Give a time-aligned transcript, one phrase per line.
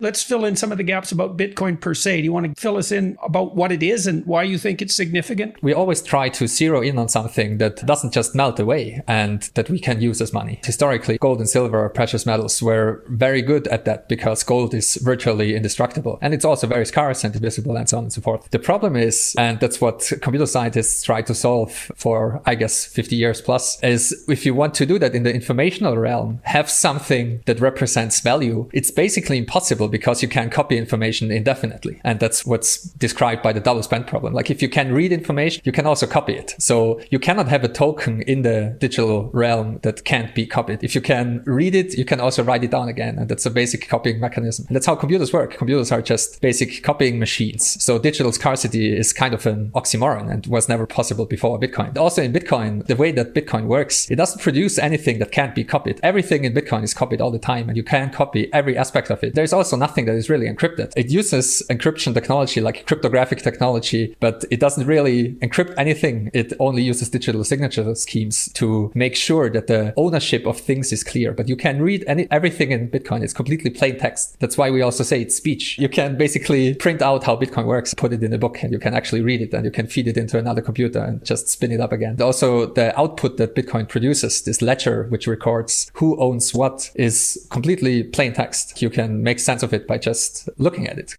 [0.00, 2.18] let's fill in some of the gaps about Bitcoin per se.
[2.18, 4.82] Do you want to fill us in about what it is and why you think
[4.82, 5.62] it's significant?
[5.62, 9.70] We always try to zero in on something that doesn't just melt away and that
[9.70, 10.60] we can use as money.
[10.64, 15.54] Historically, gold and silver, precious metals were very good at that because gold is virtually
[15.54, 18.50] indestructible and it's also very scarce and divisible and so on and so forth.
[18.50, 23.14] The problem is, and that's what computer scientists try to solve for, I guess, 50
[23.14, 27.42] years plus, is if you want to do that in the informational realm, have something
[27.46, 32.00] that represents value, it's basically impossible because you can copy information indefinitely.
[32.04, 34.32] And that's what's described by the double spend problem.
[34.32, 36.54] Like if you can read information, you can also copy it.
[36.58, 40.82] So you cannot have a token in the digital realm that can't be copied.
[40.82, 43.18] If you can read it, you can also write it down again.
[43.18, 44.66] And that's a basic copying mechanism.
[44.68, 45.56] And that's how computers work.
[45.56, 47.82] Computers are just basic copying machines.
[47.82, 51.96] So digital scarcity is kind of an oxymoron and was never possible before Bitcoin.
[51.96, 55.64] Also in Bitcoin, the way that Bitcoin works, it doesn't produce anything that can't be
[55.64, 56.00] copied.
[56.02, 59.22] Everything in Bitcoin is copied all the time and you can copy every aspect of
[59.22, 59.34] it.
[59.34, 60.92] There's also nothing that is really encrypted.
[60.96, 66.30] It uses encryption technology like cryptographic technology, but it doesn't really encrypt anything.
[66.32, 71.04] It only uses digital signature schemes to make sure that the ownership of things is
[71.04, 71.32] clear.
[71.32, 73.22] But you can read any everything in Bitcoin.
[73.22, 74.38] It's completely plain text.
[74.40, 75.78] That's why we also say it's speech.
[75.78, 78.78] You can basically print out how Bitcoin works, put it in a book, and you
[78.78, 81.72] can actually read it and you can feed it into another computer and just spin
[81.72, 82.20] it up again.
[82.20, 88.02] Also, the output that Bitcoin produces, this ledger which records who owns what, is completely
[88.02, 88.80] plain text.
[88.80, 91.16] You can make sense of it by just looking at it.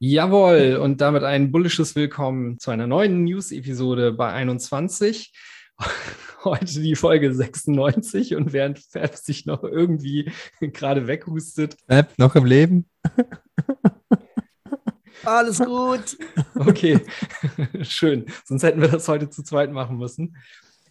[0.00, 5.32] Jawohl, und damit ein bullisches Willkommen zu einer neuen News-Episode bei 21.
[6.44, 11.76] Heute die Folge 96 und während Fab sich noch irgendwie gerade weghustet.
[11.88, 12.86] Fab noch im Leben?
[15.24, 16.16] Alles gut.
[16.56, 17.00] Okay,
[17.82, 18.26] schön.
[18.44, 20.36] Sonst hätten wir das heute zu zweit machen müssen.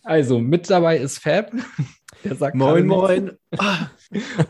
[0.03, 1.51] Also, mit dabei ist Fab.
[2.23, 3.31] Der sagt moin, moin.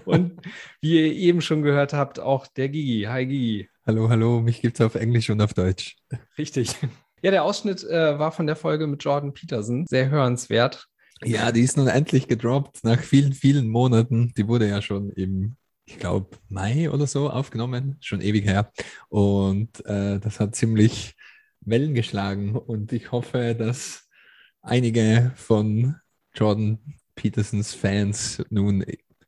[0.05, 0.41] Und
[0.81, 3.03] wie ihr eben schon gehört habt, auch der Gigi.
[3.07, 3.69] Hi, Gigi.
[3.85, 4.41] Hallo, hallo.
[4.41, 5.95] Mich gibt es auf Englisch und auf Deutsch.
[6.37, 6.75] Richtig.
[7.21, 9.85] Ja, der Ausschnitt äh, war von der Folge mit Jordan Peterson.
[9.87, 10.87] Sehr hörenswert.
[11.23, 14.33] Ja, die ist nun endlich gedroppt nach vielen, vielen Monaten.
[14.37, 15.55] Die wurde ja schon im
[15.85, 18.71] ich glaube, Mai oder so aufgenommen, schon ewig her.
[19.09, 21.15] Und äh, das hat ziemlich
[21.61, 22.55] Wellen geschlagen.
[22.55, 24.07] Und ich hoffe, dass
[24.61, 25.95] einige von
[26.33, 26.79] Jordan
[27.15, 28.83] Petersons Fans nun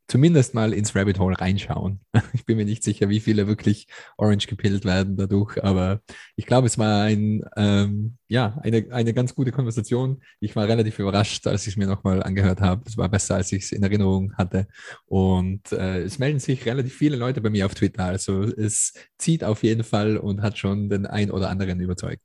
[0.08, 2.00] zumindest mal ins Rabbit Hole reinschauen.
[2.34, 6.02] Ich bin mir nicht sicher, wie viele wirklich Orange gepillt werden dadurch, aber
[6.36, 10.22] ich glaube, es war ein, ähm, ja, eine, eine ganz gute Konversation.
[10.40, 12.84] Ich war relativ überrascht, als ich es mir nochmal angehört habe.
[12.86, 14.68] Es war besser, als ich es in Erinnerung hatte.
[15.06, 18.06] Und äh, es melden sich relativ viele Leute bei mir auf Twitter.
[18.06, 22.22] Also es zieht auf jeden Fall und hat schon den ein oder anderen überzeugt.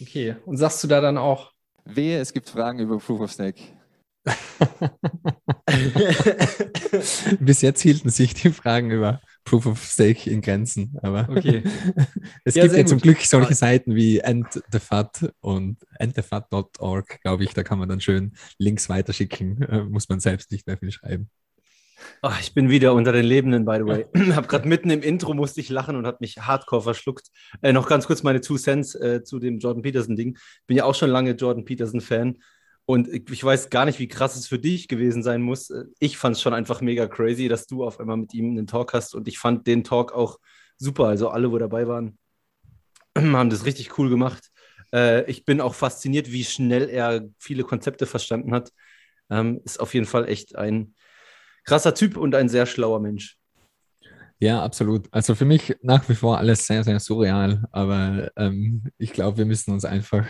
[0.00, 1.52] Okay, und sagst du da dann auch?
[1.84, 3.60] Wehe, es gibt Fragen über Proof of Stake.
[7.40, 11.62] Bis jetzt hielten sich die Fragen über Proof of Stake in Grenzen, aber okay.
[12.44, 17.62] es ja, gibt ja zum Glück solche Seiten wie endthefat und endthefat.org, glaube ich, da
[17.62, 21.30] kann man dann schön Links weiterschicken, äh, muss man selbst nicht mehr viel schreiben.
[22.22, 24.06] Oh, ich bin wieder unter den Lebenden, by the way.
[24.34, 27.28] habe gerade mitten im Intro musste ich lachen und habe mich hardcore verschluckt.
[27.62, 30.36] Äh, noch ganz kurz meine Two Cents äh, zu dem Jordan Peterson-Ding.
[30.66, 32.38] Bin ja auch schon lange Jordan Peterson-Fan
[32.86, 35.72] und ich weiß gar nicht, wie krass es für dich gewesen sein muss.
[35.98, 38.92] Ich fand es schon einfach mega crazy, dass du auf einmal mit ihm einen Talk
[38.92, 39.16] hast.
[39.16, 40.38] Und ich fand den Talk auch
[40.76, 41.06] super.
[41.06, 42.16] Also alle, wo dabei waren,
[43.18, 44.52] haben das richtig cool gemacht.
[44.94, 48.70] Äh, ich bin auch fasziniert, wie schnell er viele Konzepte verstanden hat.
[49.30, 50.94] Ähm, ist auf jeden Fall echt ein
[51.64, 53.36] krasser Typ und ein sehr schlauer Mensch.
[54.38, 55.08] Ja, absolut.
[55.10, 57.64] Also für mich nach wie vor alles sehr, sehr surreal.
[57.72, 60.28] Aber ähm, ich glaube, wir müssen uns einfach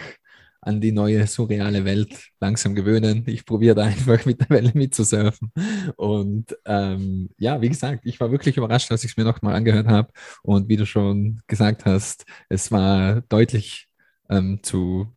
[0.66, 3.24] an die neue surreale Welt langsam gewöhnen.
[3.26, 5.52] Ich probiere da einfach mit der Welle mitzusurfen.
[5.96, 9.86] Und ähm, ja, wie gesagt, ich war wirklich überrascht, als ich es mir nochmal angehört
[9.88, 10.12] habe.
[10.42, 13.88] Und wie du schon gesagt hast, es war deutlich
[14.28, 15.14] ähm, zu,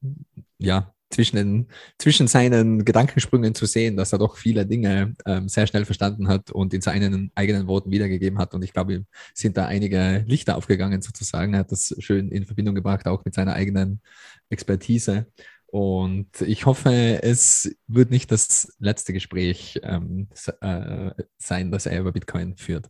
[0.60, 5.68] ja, zwischen, den, zwischen seinen Gedankensprüngen zu sehen, dass er doch viele Dinge ähm, sehr
[5.68, 8.54] schnell verstanden hat und in seinen eigenen Worten wiedergegeben hat.
[8.54, 11.54] Und ich glaube, ihm sind da einige Lichter aufgegangen sozusagen.
[11.54, 14.02] Er hat das schön in Verbindung gebracht, auch mit seiner eigenen
[14.50, 15.28] Expertise.
[15.72, 20.28] Und ich hoffe, es wird nicht das letzte Gespräch ähm,
[20.62, 22.88] äh, sein, das er über Bitcoin führt.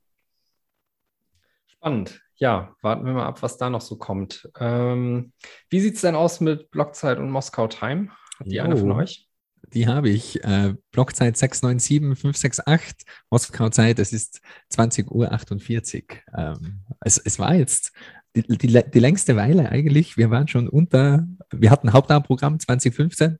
[1.68, 2.22] Spannend.
[2.40, 4.50] Ja, warten wir mal ab, was da noch so kommt.
[4.60, 5.34] Ähm,
[5.70, 8.10] wie sieht es denn aus mit Blockzeit und Moskau Time?
[8.40, 9.28] Hat die jo, eine von euch?
[9.74, 10.42] Die habe ich.
[10.46, 14.40] Äh, Blockzeit 697568, Moskau Zeit, es ist
[14.74, 16.18] 20.48 Uhr.
[16.38, 17.92] Ähm, es, es war jetzt
[18.36, 20.16] die, die, die, längste Weile eigentlich.
[20.16, 23.38] Wir waren schon unter, wir hatten Hauptarmprogramm 2015.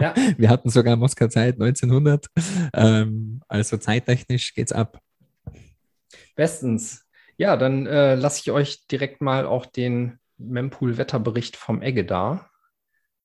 [0.00, 0.14] Ja.
[0.38, 2.26] Wir hatten sogar Moskau Zeit 1900.
[2.72, 5.00] Ähm, also zeittechnisch geht's ab.
[6.36, 7.07] Bestens.
[7.40, 12.50] Ja, dann äh, lasse ich euch direkt mal auch den Mempool-Wetterbericht vom Egge da.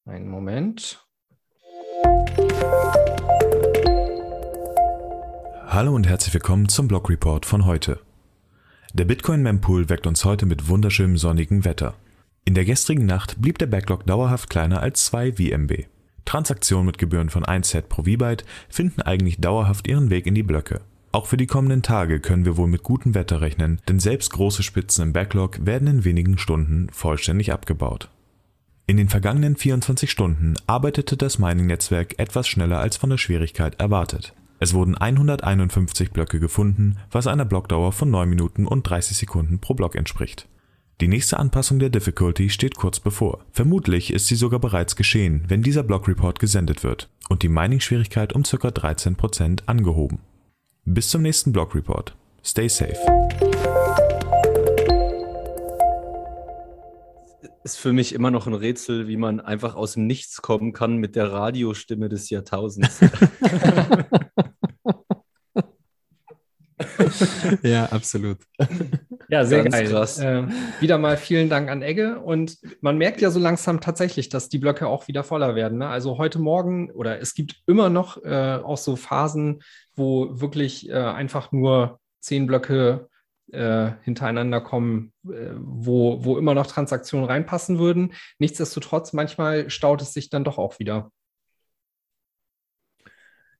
[0.05, 1.03] Einen Moment.
[5.65, 8.01] Hallo und herzlich willkommen zum Blog Report von heute.
[8.93, 11.95] Der Bitcoin Mempool weckt uns heute mit wunderschönem sonnigen Wetter.
[12.45, 15.87] In der gestrigen Nacht blieb der Backlog dauerhaft kleiner als 2 VMB.
[16.25, 20.43] Transaktionen mit Gebühren von 1 Set pro V-Byte finden eigentlich dauerhaft ihren Weg in die
[20.43, 20.81] Blöcke.
[21.13, 24.63] Auch für die kommenden Tage können wir wohl mit gutem Wetter rechnen, denn selbst große
[24.63, 28.09] Spitzen im Backlog werden in wenigen Stunden vollständig abgebaut.
[28.87, 34.33] In den vergangenen 24 Stunden arbeitete das Mining-Netzwerk etwas schneller als von der Schwierigkeit erwartet.
[34.57, 39.75] Es wurden 151 Blöcke gefunden, was einer Blockdauer von 9 Minuten und 30 Sekunden pro
[39.75, 40.47] Block entspricht.
[40.99, 43.45] Die nächste Anpassung der Difficulty steht kurz bevor.
[43.51, 48.41] Vermutlich ist sie sogar bereits geschehen, wenn dieser Blockreport gesendet wird und die Mining-Schwierigkeit um
[48.41, 48.67] ca.
[48.69, 50.17] 13% angehoben.
[50.85, 52.13] Bis zum nächsten Blockreport.
[52.43, 52.97] Stay safe.
[57.63, 60.97] Ist für mich immer noch ein Rätsel, wie man einfach aus dem Nichts kommen kann
[60.97, 62.99] mit der Radiostimme des Jahrtausends.
[67.63, 68.39] ja, absolut.
[69.33, 69.89] Ja, sehr Ganz geil.
[69.89, 70.19] Krass.
[70.19, 70.43] Äh,
[70.79, 72.19] wieder mal vielen Dank an Egge.
[72.19, 75.79] Und man merkt ja so langsam tatsächlich, dass die Blöcke auch wieder voller werden.
[75.79, 75.87] Ne?
[75.87, 79.63] Also heute Morgen oder es gibt immer noch äh, auch so Phasen,
[79.95, 83.07] wo wirklich äh, einfach nur zehn Blöcke
[83.51, 88.13] äh, hintereinander kommen, äh, wo, wo immer noch Transaktionen reinpassen würden.
[88.37, 91.09] Nichtsdestotrotz, manchmal staut es sich dann doch auch wieder.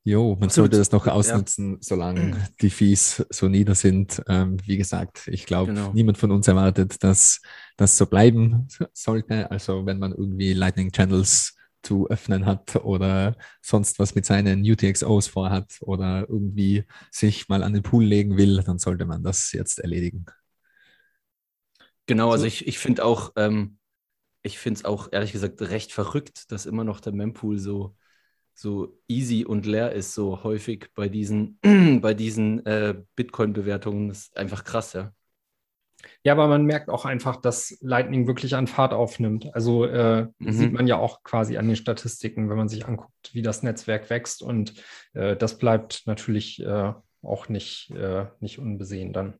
[0.05, 1.77] Jo, man sollte das noch ausnutzen, ja.
[1.79, 4.21] solange die Fees so nieder sind.
[4.27, 5.93] Ähm, wie gesagt, ich glaube, genau.
[5.93, 7.41] niemand von uns erwartet, dass
[7.77, 9.49] das so bleiben sollte.
[9.49, 15.27] Also wenn man irgendwie Lightning Channels zu öffnen hat oder sonst was mit seinen UTXOs
[15.27, 19.79] vorhat oder irgendwie sich mal an den Pool legen will, dann sollte man das jetzt
[19.79, 20.25] erledigen.
[22.07, 23.77] Genau, also ich, ich finde auch, ähm,
[24.41, 27.95] ich finde es auch ehrlich gesagt recht verrückt, dass immer noch der Mempool so
[28.53, 31.59] so easy und leer ist, so häufig bei diesen,
[32.01, 34.09] bei diesen äh, Bitcoin-Bewertungen.
[34.09, 35.11] Das ist einfach krass, ja.
[36.23, 39.53] Ja, aber man merkt auch einfach, dass Lightning wirklich an Fahrt aufnimmt.
[39.53, 40.51] Also äh, mhm.
[40.51, 44.09] sieht man ja auch quasi an den Statistiken, wenn man sich anguckt, wie das Netzwerk
[44.09, 44.41] wächst.
[44.41, 44.73] Und
[45.13, 49.35] äh, das bleibt natürlich äh, auch nicht, äh, nicht unbesehen dann.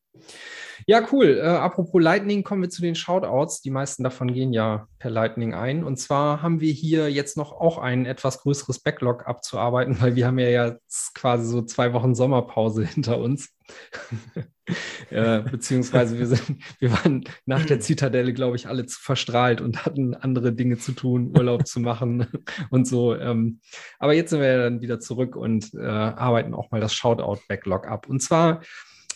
[0.86, 1.38] Ja, cool.
[1.38, 3.62] Äh, apropos Lightning, kommen wir zu den Shoutouts.
[3.62, 5.84] Die meisten davon gehen ja per Lightning ein.
[5.84, 10.28] Und zwar haben wir hier jetzt noch auch ein etwas größeres Backlog abzuarbeiten, weil wir
[10.28, 13.50] haben ja jetzt quasi so zwei Wochen Sommerpause hinter uns.
[15.10, 19.86] äh, beziehungsweise wir, sind, wir waren nach der Zitadelle, glaube ich, alle zu verstrahlt und
[19.86, 22.28] hatten andere Dinge zu tun, Urlaub zu machen
[22.72, 23.16] und so.
[23.16, 23.62] Ähm,
[24.00, 28.08] aber jetzt sind wir dann wieder zurück und äh, arbeiten auch mal das Shoutout-Backlog ab.
[28.10, 28.62] Und zwar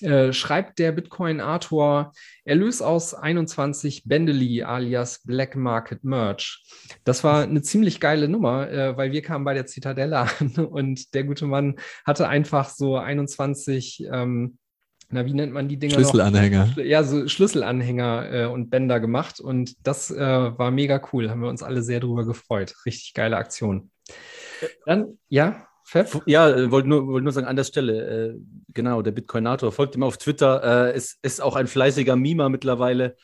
[0.01, 2.11] äh, schreibt der Bitcoin-Arthur
[2.45, 6.63] Erlös aus 21 Bendely alias Black Market Merch.
[7.03, 11.13] Das war eine ziemlich geile Nummer, äh, weil wir kamen bei der Zitadelle an und
[11.13, 14.57] der gute Mann hatte einfach so 21 ähm,
[15.09, 15.93] na, wie nennt man die Dinger?
[15.93, 16.65] Schlüsselanhänger.
[16.65, 16.77] Noch?
[16.77, 19.39] Ja, so Schlüsselanhänger äh, und Bänder gemacht.
[19.39, 21.29] Und das äh, war mega cool.
[21.29, 22.75] Haben wir uns alle sehr drüber gefreut.
[22.85, 23.89] Richtig geile Aktion.
[24.85, 25.66] Dann, ja.
[25.87, 26.19] Pfeff?
[26.25, 28.39] Ja, äh, wollte nur, wollt nur sagen, an der Stelle, äh,
[28.73, 33.15] genau, der Bitcoinator, folgt ihm auf Twitter, äh, ist, ist auch ein fleißiger Mima mittlerweile.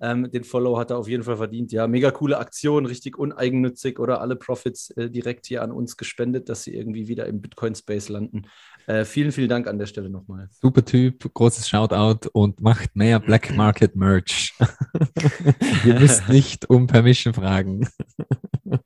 [0.00, 1.70] Ähm, den Follow hat er auf jeden Fall verdient.
[1.70, 6.48] Ja, mega coole Aktion, richtig uneigennützig oder alle Profits äh, direkt hier an uns gespendet,
[6.48, 8.42] dass sie irgendwie wieder im Bitcoin-Space landen.
[8.88, 10.48] Äh, vielen, vielen Dank an der Stelle nochmal.
[10.50, 14.54] Super Typ, großes Shoutout und macht mehr Black Market Merch.
[15.84, 17.86] Ihr müsst nicht um Permission fragen.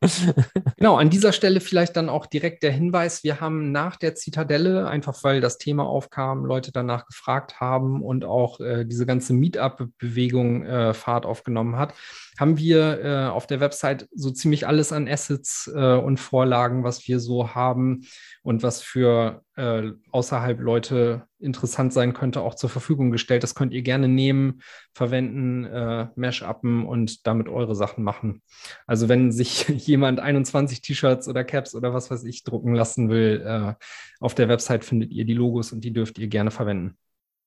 [0.76, 4.88] genau, an dieser Stelle vielleicht dann auch direkt der Hinweis, wir haben nach der Zitadelle,
[4.88, 10.64] einfach weil das Thema aufkam, Leute danach gefragt haben und auch äh, diese ganze Meetup-Bewegung
[10.64, 11.94] äh, Fahrt aufgenommen hat,
[12.38, 17.06] haben wir äh, auf der Website so ziemlich alles an Assets äh, und Vorlagen, was
[17.06, 18.02] wir so haben
[18.42, 23.42] und was für äh, außerhalb Leute interessant sein könnte, auch zur Verfügung gestellt.
[23.42, 28.42] Das könnt ihr gerne nehmen, verwenden, äh, Mash-uppen und damit eure Sachen machen.
[28.86, 33.42] Also wenn sich jemand 21 T-Shirts oder Caps oder was weiß ich drucken lassen will,
[33.44, 33.74] äh,
[34.20, 36.96] auf der Website findet ihr die Logos und die dürft ihr gerne verwenden.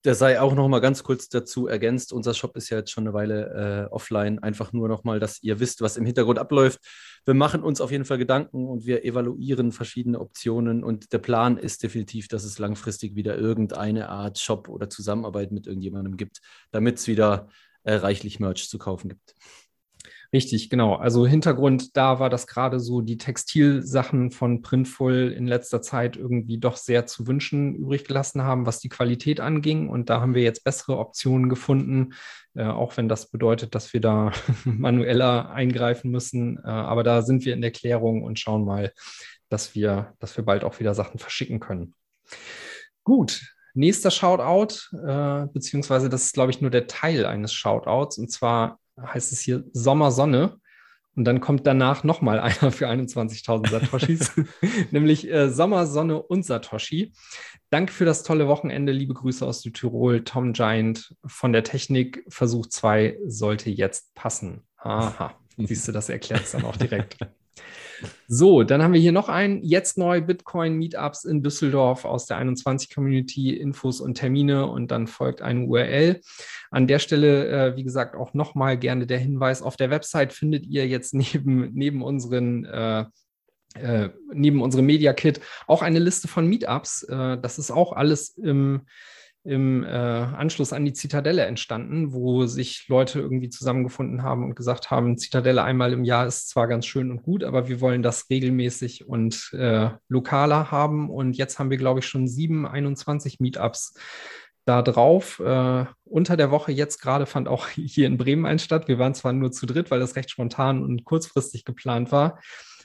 [0.05, 2.13] Der sei auch noch mal ganz kurz dazu ergänzt.
[2.13, 4.37] Unser Shop ist ja jetzt schon eine Weile äh, offline.
[4.37, 6.79] Einfach nur noch mal, dass ihr wisst, was im Hintergrund abläuft.
[7.25, 10.83] Wir machen uns auf jeden Fall Gedanken und wir evaluieren verschiedene Optionen.
[10.83, 15.65] Und der Plan ist definitiv, dass es langfristig wieder irgendeine Art Shop oder Zusammenarbeit mit
[15.65, 17.49] irgendjemandem gibt, damit es wieder
[17.81, 19.33] äh, reichlich Merch zu kaufen gibt.
[20.35, 20.95] Richtig, genau.
[20.95, 26.57] Also Hintergrund da war, dass gerade so die Textilsachen von Printful in letzter Zeit irgendwie
[26.57, 29.87] doch sehr zu wünschen übrig gelassen haben, was die Qualität anging.
[29.87, 32.15] Und da haben wir jetzt bessere Optionen gefunden,
[32.53, 34.33] äh, auch wenn das bedeutet, dass wir da
[34.65, 36.57] manueller eingreifen müssen.
[36.57, 38.91] Äh, aber da sind wir in der Klärung und schauen mal,
[39.47, 41.93] dass wir, dass wir bald auch wieder Sachen verschicken können.
[43.05, 48.17] Gut, nächster Shoutout, äh, beziehungsweise das ist, glaube ich, nur der Teil eines Shoutouts.
[48.17, 50.59] Und zwar heißt es hier Sommersonne.
[51.15, 54.31] Und dann kommt danach nochmal einer für 21.000 Satoshis,
[54.91, 57.13] nämlich äh, Sommer, Sonne und Satoshi.
[57.69, 58.91] Danke für das tolle Wochenende.
[58.91, 60.23] Liebe Grüße aus Südtirol.
[60.23, 62.25] Tom Giant von der Technik.
[62.27, 64.63] Versuch 2 sollte jetzt passen.
[64.77, 67.17] Aha, siehst du, das erklärt es dann auch direkt.
[68.27, 72.37] So, dann haben wir hier noch ein jetzt neu Bitcoin Meetups in Düsseldorf aus der
[72.37, 76.21] 21 Community, Infos und Termine und dann folgt eine URL.
[76.71, 80.65] An der Stelle, äh, wie gesagt, auch nochmal gerne der Hinweis, auf der Website findet
[80.65, 83.05] ihr jetzt neben, neben unseren äh,
[83.75, 87.03] äh, neben unserem Media Kit auch eine Liste von Meetups.
[87.03, 88.83] Äh, das ist auch alles im
[89.45, 94.89] im äh, Anschluss an die Zitadelle entstanden, wo sich Leute irgendwie zusammengefunden haben und gesagt
[94.89, 98.29] haben, Zitadelle einmal im Jahr ist zwar ganz schön und gut, aber wir wollen das
[98.29, 101.11] regelmäßig und äh, lokaler haben.
[101.11, 103.93] Und jetzt haben wir, glaube ich, schon sieben, 21 Meetups
[104.65, 105.39] da drauf.
[105.39, 108.87] Äh, unter der Woche jetzt gerade fand auch hier in Bremen ein statt.
[108.87, 112.39] Wir waren zwar nur zu dritt, weil das recht spontan und kurzfristig geplant war.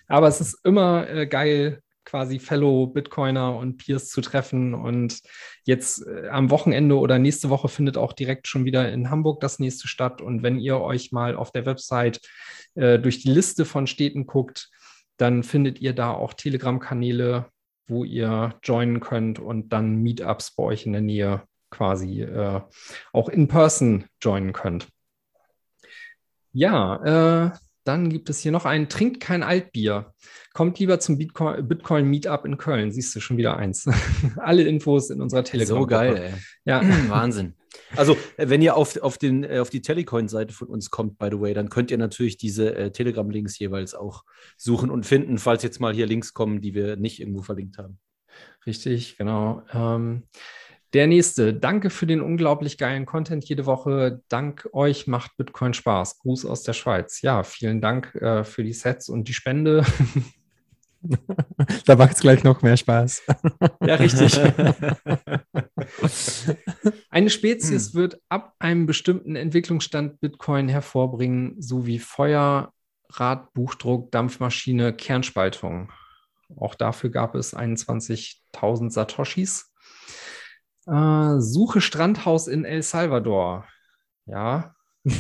[0.08, 4.74] Aber es ist immer äh, geil, quasi Fellow Bitcoiner und Peers zu treffen.
[4.74, 5.20] Und
[5.64, 9.60] jetzt äh, am Wochenende oder nächste Woche findet auch direkt schon wieder in Hamburg das
[9.60, 10.20] nächste statt.
[10.20, 12.20] Und wenn ihr euch mal auf der Website
[12.74, 14.70] äh, durch die Liste von Städten guckt,
[15.18, 17.46] dann findet ihr da auch Telegram-Kanäle,
[17.86, 22.60] wo ihr joinen könnt und dann Meetups bei euch in der Nähe quasi äh,
[23.12, 24.88] auch in person joinen könnt.
[26.52, 27.50] Ja, äh,
[27.84, 30.12] dann gibt es hier noch einen, trinkt kein Altbier.
[30.52, 32.90] Kommt lieber zum Bitcoin, Meetup in Köln.
[32.90, 33.88] Siehst du schon wieder eins.
[34.36, 35.78] Alle Infos in unserer Telegram.
[35.78, 36.32] So geil, ey.
[36.64, 36.82] Ja.
[37.08, 37.54] Wahnsinn.
[37.96, 41.28] Also, äh, wenn ihr auf, auf, den, äh, auf die Telecoin-Seite von uns kommt, by
[41.30, 44.24] the way, dann könnt ihr natürlich diese äh, Telegram-Links jeweils auch
[44.56, 47.98] suchen und finden, falls jetzt mal hier Links kommen, die wir nicht irgendwo verlinkt haben.
[48.66, 49.62] Richtig, genau.
[49.72, 50.24] Ähm,
[50.92, 51.54] der nächste.
[51.54, 54.22] Danke für den unglaublich geilen Content jede Woche.
[54.28, 56.18] Dank euch macht Bitcoin Spaß.
[56.18, 57.22] Gruß aus der Schweiz.
[57.22, 59.84] Ja, vielen Dank äh, für die Sets und die Spende.
[61.86, 63.22] da macht es gleich noch mehr Spaß.
[63.84, 64.38] ja, richtig.
[67.10, 72.72] Eine Spezies wird ab einem bestimmten Entwicklungsstand Bitcoin hervorbringen, sowie Feuer,
[73.10, 75.90] Rad, Buchdruck, Dampfmaschine, Kernspaltung.
[76.56, 79.69] Auch dafür gab es 21.000 Satoshis.
[80.90, 83.64] Äh, suche Strandhaus in El Salvador.
[84.26, 84.74] Ja.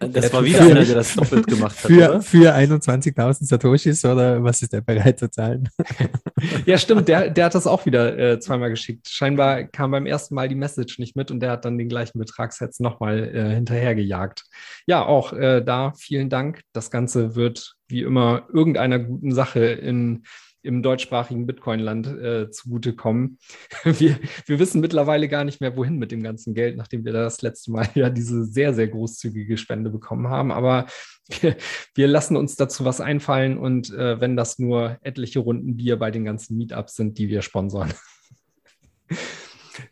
[0.00, 1.90] Das war wieder einer, der das doppelt gemacht hat.
[1.90, 5.68] Für, für 21.000 Satoshis oder was ist der bereit zu zahlen?
[6.66, 7.08] ja, stimmt.
[7.08, 9.08] Der, der hat das auch wieder äh, zweimal geschickt.
[9.08, 12.18] Scheinbar kam beim ersten Mal die Message nicht mit und der hat dann den gleichen
[12.18, 14.44] Betragssatz nochmal äh, hinterhergejagt.
[14.86, 16.62] Ja, auch äh, da vielen Dank.
[16.72, 20.24] Das Ganze wird wie immer irgendeiner guten Sache in
[20.62, 23.38] im deutschsprachigen Bitcoin-Land äh, zugutekommen.
[23.84, 27.42] Wir, wir wissen mittlerweile gar nicht mehr, wohin mit dem ganzen Geld, nachdem wir das
[27.42, 30.52] letzte Mal ja diese sehr, sehr großzügige Spende bekommen haben.
[30.52, 30.86] Aber
[31.40, 31.56] wir,
[31.94, 36.10] wir lassen uns dazu was einfallen und äh, wenn das nur etliche Runden Bier bei
[36.10, 37.92] den ganzen Meetups sind, die wir sponsern.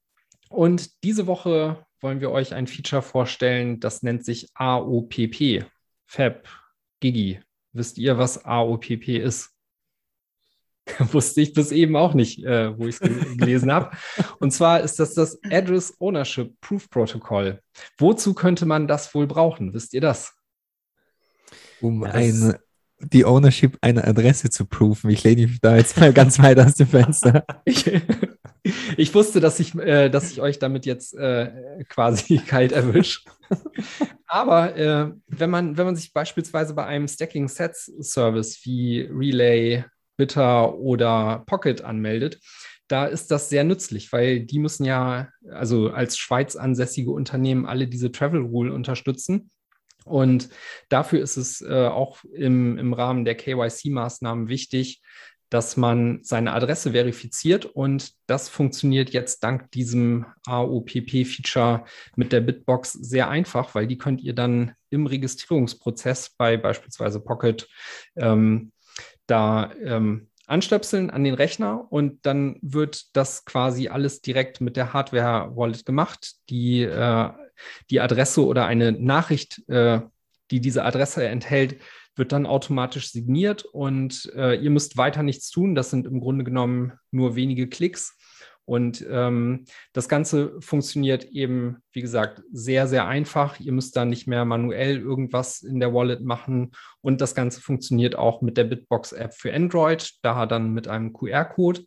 [0.49, 5.65] Und diese Woche wollen wir euch ein Feature vorstellen, das nennt sich AOPP.
[6.05, 6.47] Fab,
[6.99, 7.39] Gigi,
[7.71, 9.51] wisst ihr, was AOPP ist?
[10.99, 12.99] Wusste ich bis eben auch nicht, äh, wo ich es
[13.37, 13.95] gelesen habe.
[14.39, 17.61] Und zwar ist das das Address Ownership Proof Protocol.
[17.97, 19.73] Wozu könnte man das wohl brauchen?
[19.73, 20.33] Wisst ihr das?
[21.79, 22.55] Um ja, ein,
[22.99, 25.09] die Ownership einer Adresse zu proven.
[25.09, 27.45] Ich lehne mich da jetzt mal ganz weit aus dem Fenster.
[28.97, 33.21] Ich, wusste, dass ich, äh, dass ich euch damit jetzt äh, quasi kalt erwische.
[34.27, 39.83] Aber äh, wenn, man, wenn man sich beispielsweise bei einem Stacking Sets Service wie Relay,
[40.17, 42.39] Bitter oder Pocket anmeldet,
[42.87, 47.87] da ist das sehr nützlich, weil die müssen ja, also als Schweiz ansässige Unternehmen, alle
[47.87, 49.49] diese Travel Rule unterstützen.
[50.05, 50.49] Und
[50.89, 55.01] dafür ist es äh, auch im, im Rahmen der KYC-Maßnahmen wichtig,
[55.53, 62.93] dass man seine Adresse verifiziert und das funktioniert jetzt dank diesem AOPP-Feature mit der Bitbox
[62.93, 67.69] sehr einfach, weil die könnt ihr dann im Registrierungsprozess bei beispielsweise Pocket
[68.15, 68.71] ähm,
[69.27, 74.91] da ähm, anstöpseln an den Rechner und dann wird das quasi alles direkt mit der
[74.91, 76.33] Hardware-Wallet gemacht.
[76.49, 77.29] Die, äh,
[77.91, 80.01] die Adresse oder eine Nachricht, äh,
[80.49, 81.79] die diese Adresse enthält,
[82.15, 85.75] wird dann automatisch signiert und äh, ihr müsst weiter nichts tun.
[85.75, 88.17] Das sind im Grunde genommen nur wenige Klicks.
[88.65, 93.59] Und ähm, das Ganze funktioniert eben, wie gesagt, sehr, sehr einfach.
[93.59, 96.71] Ihr müsst da nicht mehr manuell irgendwas in der Wallet machen.
[97.01, 101.81] Und das Ganze funktioniert auch mit der Bitbox-App für Android, da dann mit einem QR-Code.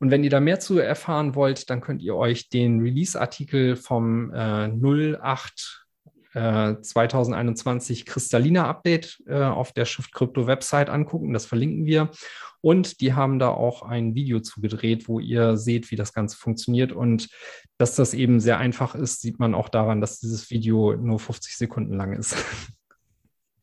[0.00, 4.32] Und wenn ihr da mehr zu erfahren wollt, dann könnt ihr euch den Release-Artikel vom
[4.32, 5.87] äh, 08
[6.80, 11.32] 2021 Kristallina Update äh, auf der Shift Crypto Website angucken.
[11.32, 12.10] Das verlinken wir.
[12.60, 16.92] Und die haben da auch ein Video zugedreht, wo ihr seht, wie das Ganze funktioniert.
[16.92, 17.28] Und
[17.76, 21.56] dass das eben sehr einfach ist, sieht man auch daran, dass dieses Video nur 50
[21.56, 22.36] Sekunden lang ist.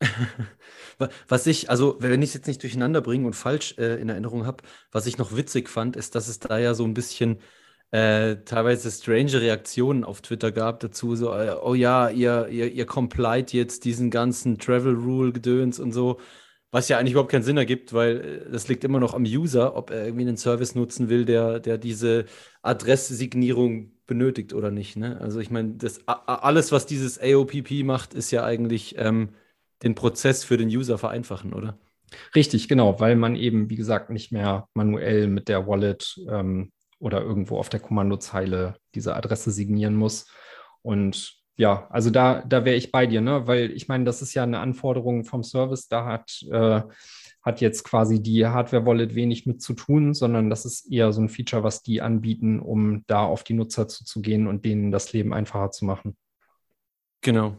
[1.28, 4.46] Was ich, also wenn ich es jetzt nicht durcheinander bringe und falsch äh, in Erinnerung
[4.46, 7.40] habe, was ich noch witzig fand, ist, dass es da ja so ein bisschen
[7.92, 12.86] äh, teilweise strange Reaktionen auf Twitter gab dazu, so, äh, oh ja, ihr, ihr, ihr
[12.86, 16.18] complied jetzt diesen ganzen Travel Rule Gedöns und so.
[16.72, 19.76] Was ja eigentlich überhaupt keinen Sinn ergibt, weil äh, das liegt immer noch am User,
[19.76, 22.26] ob er irgendwie einen Service nutzen will, der, der diese
[22.62, 24.96] Adresssignierung benötigt oder nicht.
[24.96, 25.20] Ne?
[25.20, 29.30] Also ich meine, alles, was dieses AOPP macht, ist ja eigentlich ähm,
[29.82, 31.78] den Prozess für den User vereinfachen, oder?
[32.34, 37.20] Richtig, genau, weil man eben, wie gesagt, nicht mehr manuell mit der Wallet ähm, oder
[37.20, 40.26] irgendwo auf der Kommandozeile diese Adresse signieren muss.
[40.82, 43.46] Und ja, also da, da wäre ich bei dir, ne?
[43.46, 46.82] Weil ich meine, das ist ja eine Anforderung vom Service, da hat, äh,
[47.42, 51.28] hat jetzt quasi die Hardware-Wallet wenig mit zu tun, sondern das ist eher so ein
[51.28, 55.70] Feature, was die anbieten, um da auf die Nutzer zuzugehen und denen das Leben einfacher
[55.70, 56.16] zu machen.
[57.22, 57.56] Genau.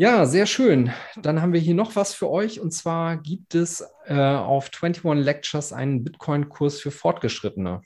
[0.00, 0.92] Ja, sehr schön.
[1.16, 2.60] Dann haben wir hier noch was für euch.
[2.60, 7.80] Und zwar gibt es äh, auf 21 Lectures einen Bitcoin-Kurs für Fortgeschrittene.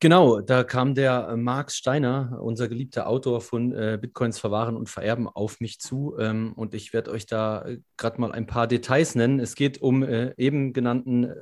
[0.00, 4.90] Genau, da kam der äh, Marx Steiner, unser geliebter Autor von äh, Bitcoins verwahren und
[4.90, 6.14] vererben, auf mich zu.
[6.18, 9.40] Ähm, und ich werde euch da äh, gerade mal ein paar Details nennen.
[9.40, 11.34] Es geht um äh, eben genannten äh,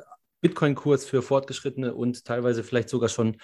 [0.43, 3.37] Bitcoin-Kurs für Fortgeschrittene und teilweise vielleicht sogar schon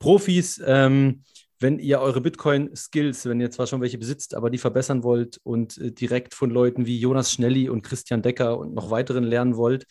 [0.00, 0.60] Profis.
[0.66, 1.22] Ähm,
[1.62, 5.78] wenn ihr eure Bitcoin-Skills, wenn ihr zwar schon welche besitzt, aber die verbessern wollt und
[5.78, 9.86] äh, direkt von Leuten wie Jonas Schnelli und Christian Decker und noch weiteren lernen wollt,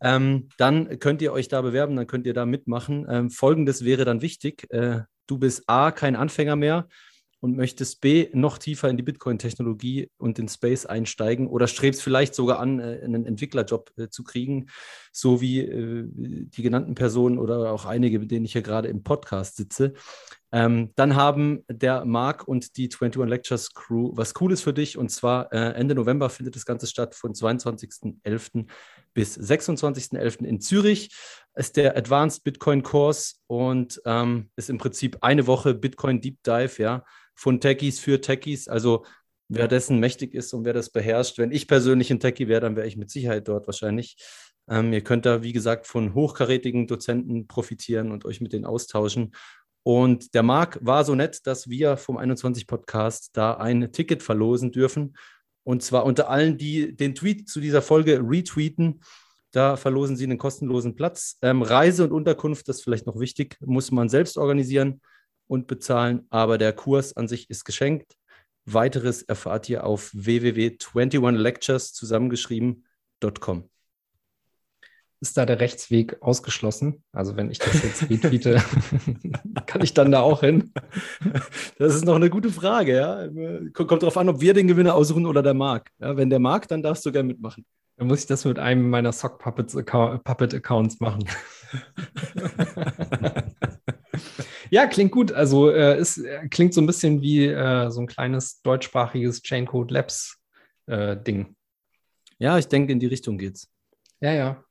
[0.00, 3.06] ähm, dann könnt ihr euch da bewerben, dann könnt ihr da mitmachen.
[3.08, 4.66] Ähm, Folgendes wäre dann wichtig.
[4.70, 6.88] Äh, du bist A, kein Anfänger mehr
[7.42, 12.36] und möchtest B, noch tiefer in die Bitcoin-Technologie und den Space einsteigen oder strebst vielleicht
[12.36, 14.66] sogar an, äh, einen Entwicklerjob äh, zu kriegen,
[15.10, 19.02] so wie äh, die genannten Personen oder auch einige, mit denen ich hier gerade im
[19.02, 19.94] Podcast sitze.
[20.52, 24.96] Ähm, dann haben der Marc und die 21 Lectures Crew was Cooles für dich.
[24.96, 28.66] Und zwar Ende November findet das Ganze statt, von 22.11.
[29.14, 30.44] bis 26.11.
[30.44, 31.10] in Zürich.
[31.54, 36.82] Ist der Advanced Bitcoin Course und ähm, ist im Prinzip eine Woche Bitcoin Deep Dive,
[36.82, 37.02] ja,
[37.34, 38.68] von Techies für Techies.
[38.68, 39.04] Also
[39.48, 41.38] wer dessen mächtig ist und wer das beherrscht.
[41.38, 44.16] Wenn ich persönlich ein Techie wäre, dann wäre ich mit Sicherheit dort wahrscheinlich.
[44.68, 49.32] Ähm, ihr könnt da, wie gesagt, von hochkarätigen Dozenten profitieren und euch mit denen austauschen.
[49.82, 54.70] Und der Marc war so nett, dass wir vom 21 Podcast da ein Ticket verlosen
[54.70, 55.16] dürfen.
[55.64, 59.00] Und zwar unter allen, die den Tweet zu dieser Folge retweeten.
[59.50, 61.38] Da verlosen sie einen kostenlosen Platz.
[61.42, 65.00] Ähm, Reise und Unterkunft, das ist vielleicht noch wichtig, muss man selbst organisieren
[65.52, 66.26] und bezahlen.
[66.30, 68.16] Aber der Kurs an sich ist geschenkt.
[68.64, 73.68] Weiteres erfahrt ihr auf www.21lectures zusammengeschrieben.com
[75.22, 77.04] ist da der Rechtsweg ausgeschlossen?
[77.12, 78.60] Also wenn ich das jetzt retweete,
[79.66, 80.72] kann ich dann da auch hin?
[81.78, 83.28] Das ist noch eine gute Frage, ja.
[83.72, 85.90] Kommt darauf an, ob wir den Gewinner aussuchen oder der Marc.
[86.00, 87.64] Ja, wenn der Marc, dann darfst du gerne mitmachen.
[87.96, 91.24] Dann muss ich das mit einem meiner Sock Puppet-Accounts machen.
[94.72, 95.32] ja, klingt gut.
[95.32, 99.90] Also äh, es äh, klingt so ein bisschen wie äh, so ein kleines deutschsprachiges Chaincode
[99.90, 100.38] Labs
[100.86, 101.56] äh, Ding.
[102.38, 103.70] Ja, ich denke, in die Richtung geht's.
[104.20, 104.64] Ja, ja.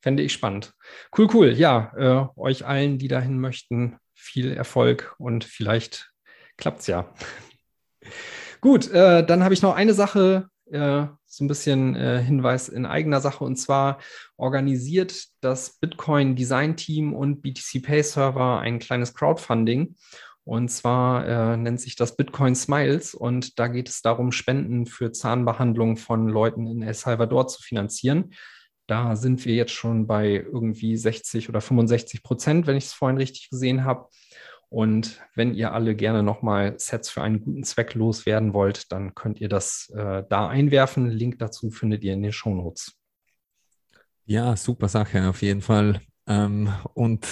[0.00, 0.72] Fände ich spannend.
[1.16, 1.52] Cool, cool.
[1.52, 6.10] Ja, äh, euch allen, die dahin möchten, viel Erfolg und vielleicht
[6.56, 7.12] klappt es ja.
[8.62, 10.48] Gut, äh, dann habe ich noch eine Sache,
[11.28, 13.98] so ein bisschen äh, Hinweis in eigener Sache und zwar
[14.36, 19.94] organisiert das Bitcoin Design Team und BTC Pay Server ein kleines Crowdfunding.
[20.44, 25.12] Und zwar äh, nennt sich das Bitcoin Smiles und da geht es darum, Spenden für
[25.12, 28.32] Zahnbehandlung von Leuten in El Salvador zu finanzieren.
[28.86, 33.18] Da sind wir jetzt schon bei irgendwie 60 oder 65 Prozent, wenn ich es vorhin
[33.18, 34.08] richtig gesehen habe.
[34.70, 39.40] Und wenn ihr alle gerne nochmal Sets für einen guten Zweck loswerden wollt, dann könnt
[39.40, 41.08] ihr das äh, da einwerfen.
[41.08, 42.94] Link dazu findet ihr in den Show Notes.
[44.26, 46.02] Ja, super Sache auf jeden Fall.
[46.26, 47.26] Ähm, und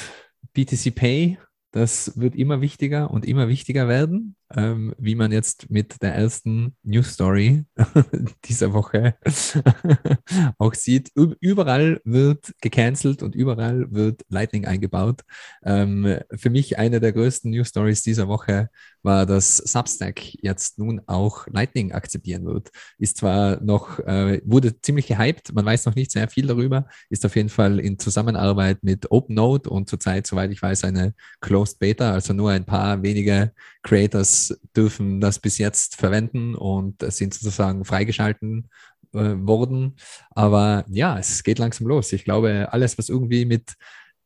[0.55, 1.39] BTC Pay,
[1.73, 6.77] das wird immer wichtiger und immer wichtiger werden ähm, wie man jetzt mit der ersten
[6.83, 7.65] News Story
[8.45, 9.17] dieser Woche
[10.59, 11.11] auch sieht.
[11.41, 15.23] Überall wird gecancelt und überall wird Lightning eingebaut.
[15.65, 18.71] Ähm, für mich eine der größten News Stories dieser Woche
[19.03, 22.71] war, dass Substack jetzt nun auch Lightning akzeptieren wird.
[22.99, 27.25] Ist zwar noch, äh, wurde ziemlich gehypt, man weiß noch nicht sehr viel darüber, ist
[27.25, 32.13] auf jeden Fall in Zusammenarbeit mit OpenNode und zurzeit, soweit ich weiß, eine Closed Beta,
[32.13, 34.36] also nur ein paar wenige Creators
[34.77, 38.69] dürfen das bis jetzt verwenden und sind sozusagen freigeschalten
[39.13, 39.97] äh, worden.
[40.31, 42.13] Aber ja, es geht langsam los.
[42.13, 43.75] Ich glaube, alles, was irgendwie mit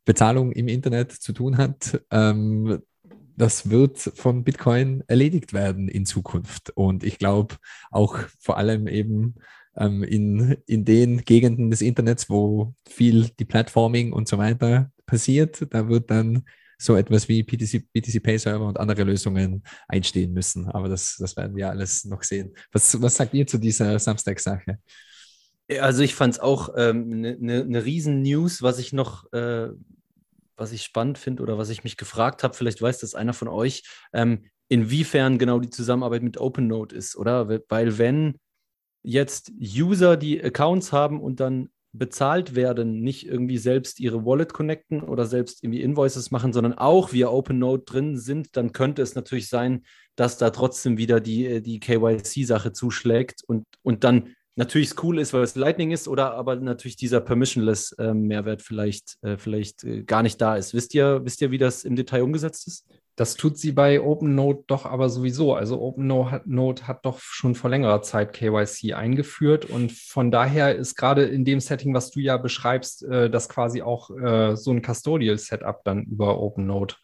[0.04, 2.80] Bezahlung im Internet zu tun hat, ähm,
[3.36, 6.70] das wird von Bitcoin erledigt werden in Zukunft.
[6.70, 7.56] Und ich glaube
[7.90, 9.36] auch vor allem eben
[9.76, 15.88] ähm, in, in den Gegenden des Internets, wo viel Deplatforming und so weiter passiert, da
[15.88, 16.44] wird dann
[16.80, 20.66] so etwas wie BTC, BTC Pay Server und andere Lösungen einstehen müssen.
[20.68, 22.54] Aber das, das werden wir alles noch sehen.
[22.72, 24.78] Was, was sagt ihr zu dieser Samstag-Sache?
[25.78, 29.68] Also ich fand es auch eine ähm, ne, ne, ne Riesen-News, was ich noch, äh,
[30.56, 33.48] was ich spannend finde oder was ich mich gefragt habe, vielleicht weiß das einer von
[33.48, 37.48] euch, ähm, inwiefern genau die Zusammenarbeit mit OpenNote ist, oder?
[37.68, 38.38] Weil wenn
[39.02, 45.02] jetzt User die Accounts haben und dann bezahlt werden, nicht irgendwie selbst ihre Wallet connecten
[45.02, 49.48] oder selbst irgendwie Invoices machen, sondern auch via OpenNote drin sind, dann könnte es natürlich
[49.48, 55.18] sein, dass da trotzdem wieder die, äh, die KYC-Sache zuschlägt und, und dann natürlich cool
[55.18, 60.02] ist, weil es Lightning ist, oder aber natürlich dieser Permissionless-Mehrwert äh, vielleicht, äh, vielleicht äh,
[60.02, 60.74] gar nicht da ist.
[60.74, 62.86] Wisst ihr, wisst ihr, wie das im Detail umgesetzt ist?
[63.20, 65.52] Das tut sie bei OpenNote doch aber sowieso.
[65.52, 70.74] Also OpenNote hat, Note hat doch schon vor längerer Zeit KYC eingeführt und von daher
[70.74, 74.70] ist gerade in dem Setting, was du ja beschreibst, äh, das quasi auch äh, so
[74.70, 76.96] ein Custodial-Setup dann über OpenNote.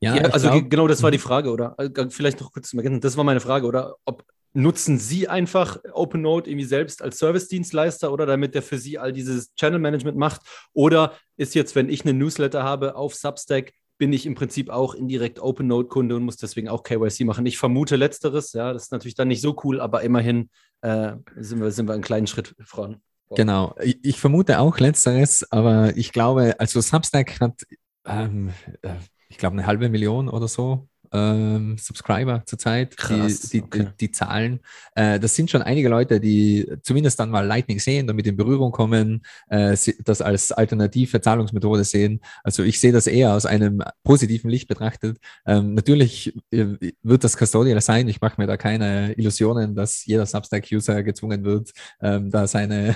[0.00, 1.22] Ja, ja also glaub, genau das war die mhm.
[1.22, 1.76] Frage, oder?
[1.78, 3.00] Äh, vielleicht noch kurz zum Ergänzen.
[3.00, 3.94] Das war meine Frage, oder?
[4.04, 9.12] Ob nutzen Sie einfach OpenNote irgendwie selbst als Service-Dienstleister oder damit der für Sie all
[9.12, 10.40] dieses Channel-Management macht?
[10.72, 14.94] Oder ist jetzt, wenn ich eine Newsletter habe auf Substack, bin ich im Prinzip auch
[14.94, 17.44] indirekt OpenNote-Kunde und muss deswegen auch KYC machen.
[17.44, 20.48] Ich vermute letzteres, ja, das ist natürlich dann nicht so cool, aber immerhin
[20.80, 23.02] äh, sind, wir, sind wir einen kleinen Schritt voran.
[23.36, 27.62] Genau, ich, ich, vermute auch letzteres, aber ich glaube, also Substack hat,
[28.06, 28.94] ähm, äh,
[29.28, 33.78] ich glaube, eine halbe Million oder so ähm, Subscriber zurzeit, Krass, die, die, okay.
[33.78, 34.60] die, die, Zahlen.
[34.94, 38.72] Äh, das sind schon einige Leute, die zumindest dann mal Lightning sehen, damit in Berührung
[38.72, 42.20] kommen, äh, das als alternative Zahlungsmethode sehen.
[42.44, 45.18] Also ich sehe das eher aus einem positiven Licht betrachtet.
[45.46, 46.66] Ähm, natürlich äh,
[47.02, 48.08] wird das Custodial sein.
[48.08, 52.94] Ich mache mir da keine Illusionen, dass jeder Substack-User gezwungen wird, ähm, da seine,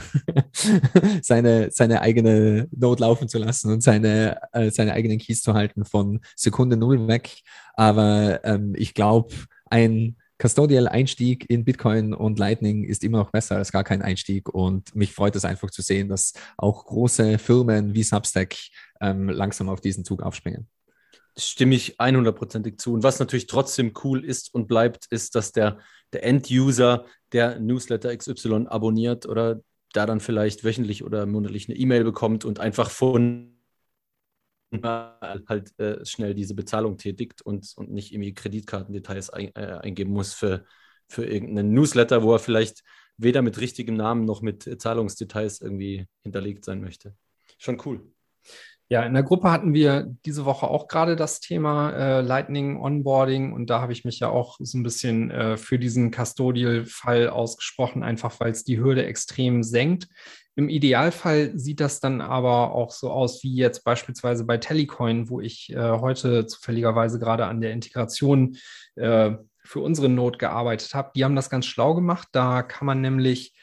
[1.22, 5.84] seine, seine eigene Node laufen zu lassen und seine, äh, seine eigenen Keys zu halten
[5.84, 7.42] von Sekunde Null weg.
[7.76, 9.34] Aber ähm, ich glaube,
[9.70, 14.48] ein Custodial-Einstieg in Bitcoin und Lightning ist immer noch besser als gar kein Einstieg.
[14.48, 18.56] Und mich freut es einfach zu sehen, dass auch große Firmen wie Substack
[19.00, 20.68] ähm, langsam auf diesen Zug aufspringen.
[21.36, 22.92] Stimme ich 100%ig zu.
[22.94, 25.78] Und was natürlich trotzdem cool ist und bleibt, ist, dass der,
[26.12, 29.60] der End-User, der Newsletter XY abonniert oder
[29.92, 33.53] da dann vielleicht wöchentlich oder monatlich eine E-Mail bekommt und einfach von
[34.82, 40.34] halt äh, schnell diese Bezahlung tätigt und, und nicht irgendwie Kreditkartendetails ein, äh, eingeben muss
[40.34, 40.64] für,
[41.08, 42.82] für irgendeinen Newsletter, wo er vielleicht
[43.16, 47.14] weder mit richtigem Namen noch mit Zahlungsdetails irgendwie hinterlegt sein möchte.
[47.58, 48.00] Schon cool.
[48.90, 53.52] Ja, in der Gruppe hatten wir diese Woche auch gerade das Thema äh, Lightning Onboarding
[53.52, 58.02] und da habe ich mich ja auch so ein bisschen äh, für diesen Custodial-Fall ausgesprochen,
[58.02, 60.08] einfach weil es die Hürde extrem senkt.
[60.56, 65.40] Im Idealfall sieht das dann aber auch so aus wie jetzt beispielsweise bei Telecoin, wo
[65.40, 68.56] ich äh, heute zufälligerweise gerade an der Integration
[68.94, 69.32] äh,
[69.64, 71.10] für unsere Node gearbeitet habe.
[71.16, 72.28] Die haben das ganz schlau gemacht.
[72.32, 73.54] Da kann man nämlich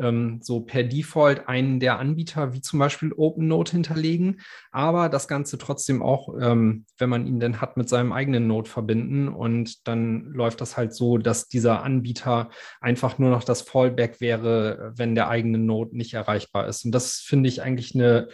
[0.00, 4.40] ähm, so per Default einen der Anbieter wie zum Beispiel OpenNode hinterlegen,
[4.72, 8.68] aber das Ganze trotzdem auch, ähm, wenn man ihn denn hat, mit seinem eigenen Node
[8.68, 14.20] verbinden und dann läuft das halt so, dass dieser Anbieter einfach nur noch das Fallback
[14.20, 16.84] wäre, wenn der eigene Node nicht erreichbar ist.
[16.84, 18.28] Und das finde ich eigentlich eine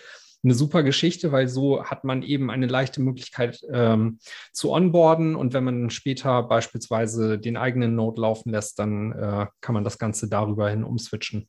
[0.46, 4.18] eine super Geschichte, weil so hat man eben eine leichte Möglichkeit ähm,
[4.52, 9.74] zu onboarden und wenn man später beispielsweise den eigenen Node laufen lässt, dann äh, kann
[9.74, 11.48] man das Ganze darüber hin umswitchen.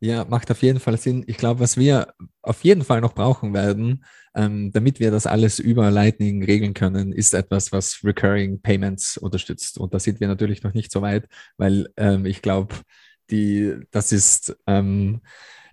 [0.00, 1.24] Ja, macht auf jeden Fall Sinn.
[1.26, 4.04] Ich glaube, was wir auf jeden Fall noch brauchen werden,
[4.34, 9.78] ähm, damit wir das alles über Lightning regeln können, ist etwas, was Recurring Payments unterstützt.
[9.78, 12.74] Und da sind wir natürlich noch nicht so weit, weil ähm, ich glaube,
[13.90, 15.20] das ist ähm,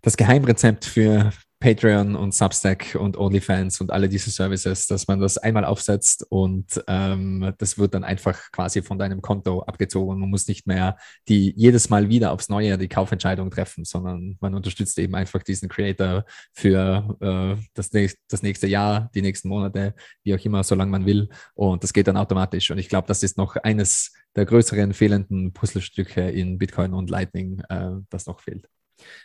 [0.01, 1.31] das Geheimrezept für
[1.63, 6.83] Patreon und Substack und OnlyFans und alle diese Services, dass man das einmal aufsetzt und
[6.87, 10.19] ähm, das wird dann einfach quasi von deinem Konto abgezogen.
[10.19, 10.97] Man muss nicht mehr
[11.29, 15.69] die jedes Mal wieder aufs Neue die Kaufentscheidung treffen, sondern man unterstützt eben einfach diesen
[15.69, 19.95] Creator für äh, das, nächst, das nächste Jahr, die nächsten Monate,
[20.25, 21.29] wie auch immer, solange man will.
[21.53, 22.71] Und das geht dann automatisch.
[22.71, 27.61] Und ich glaube, das ist noch eines der größeren fehlenden Puzzlestücke in Bitcoin und Lightning,
[27.69, 28.67] äh, das noch fehlt.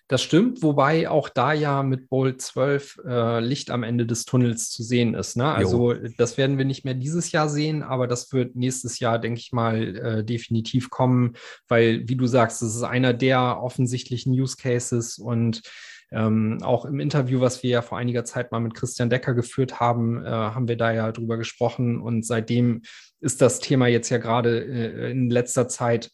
[0.09, 4.71] Das stimmt, wobei auch da ja mit Bolt 12 äh, Licht am Ende des Tunnels
[4.71, 5.37] zu sehen ist.
[5.37, 5.45] Ne?
[5.45, 6.09] Also jo.
[6.17, 9.53] das werden wir nicht mehr dieses Jahr sehen, aber das wird nächstes Jahr, denke ich
[9.53, 11.35] mal, äh, definitiv kommen,
[11.69, 15.63] weil, wie du sagst, das ist einer der offensichtlichen Use Cases und
[16.11, 19.79] ähm, auch im Interview, was wir ja vor einiger Zeit mal mit Christian Decker geführt
[19.79, 22.83] haben, äh, haben wir da ja drüber gesprochen und seitdem
[23.21, 26.11] ist das Thema jetzt ja gerade äh, in letzter Zeit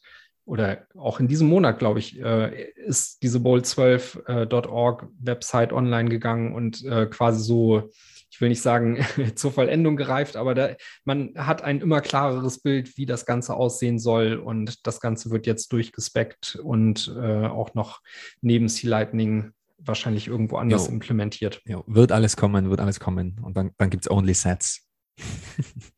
[0.47, 6.55] oder auch in diesem Monat, glaube ich, äh, ist diese bowl12.org äh, Website online gegangen
[6.55, 7.91] und äh, quasi so,
[8.31, 9.05] ich will nicht sagen
[9.37, 10.71] zur Vollendung gereift, aber da,
[11.05, 15.47] man hat ein immer klareres Bild, wie das Ganze aussehen soll und das Ganze wird
[15.47, 18.01] jetzt durchgespeckt und äh, auch noch
[18.43, 20.93] neben C-Lightning wahrscheinlich irgendwo anders jo.
[20.93, 21.63] implementiert.
[21.65, 21.85] Jo.
[21.87, 24.83] Wird alles kommen, wird alles kommen und dann, dann gibt es Only Sets.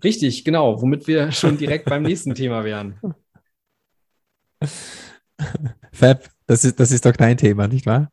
[0.05, 3.01] Richtig, genau, womit wir schon direkt beim nächsten Thema wären.
[5.92, 8.11] Fab, das ist, das ist doch dein Thema, nicht wahr?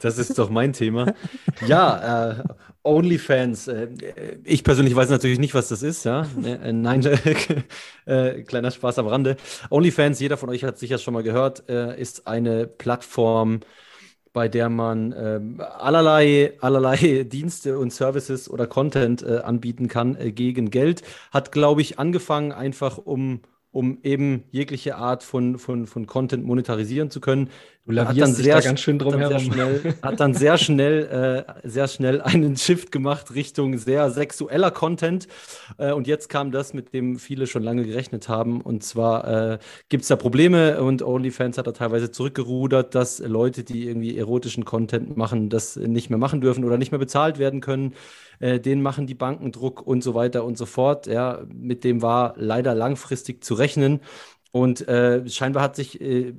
[0.00, 1.12] Das ist doch mein Thema.
[1.66, 2.44] Ja, äh,
[2.82, 3.68] OnlyFans.
[3.68, 3.88] Äh,
[4.44, 6.04] ich persönlich weiß natürlich nicht, was das ist.
[6.04, 7.04] Ja, äh, nein,
[8.06, 9.36] äh, kleiner Spaß am Rande.
[9.70, 13.60] OnlyFans, jeder von euch hat sicher schon mal gehört, äh, ist eine Plattform,
[14.32, 20.70] bei der man ähm, allerlei, allerlei Dienste und Services oder Content äh, anbieten kann gegen
[20.70, 21.02] Geld.
[21.32, 27.10] Hat, glaube ich, angefangen einfach um um eben jegliche Art von, von, von Content monetarisieren
[27.10, 27.50] zu können.
[27.86, 29.40] Du lavierst hat dann sehr, da ganz schön drum herum.
[29.40, 35.28] Schnell, hat dann sehr schnell, äh, sehr schnell einen Shift gemacht Richtung sehr sexueller Content.
[35.78, 38.60] Äh, und jetzt kam das, mit dem viele schon lange gerechnet haben.
[38.60, 43.64] Und zwar äh, gibt es da Probleme und OnlyFans hat da teilweise zurückgerudert, dass Leute,
[43.64, 47.62] die irgendwie erotischen Content machen, das nicht mehr machen dürfen oder nicht mehr bezahlt werden
[47.62, 47.94] können.
[48.40, 51.06] Äh, den machen die Banken Druck und so weiter und so fort.
[51.06, 54.00] Ja, mit dem war leider langfristig zu rechnen.
[54.52, 56.34] Und äh, scheinbar hat sich äh,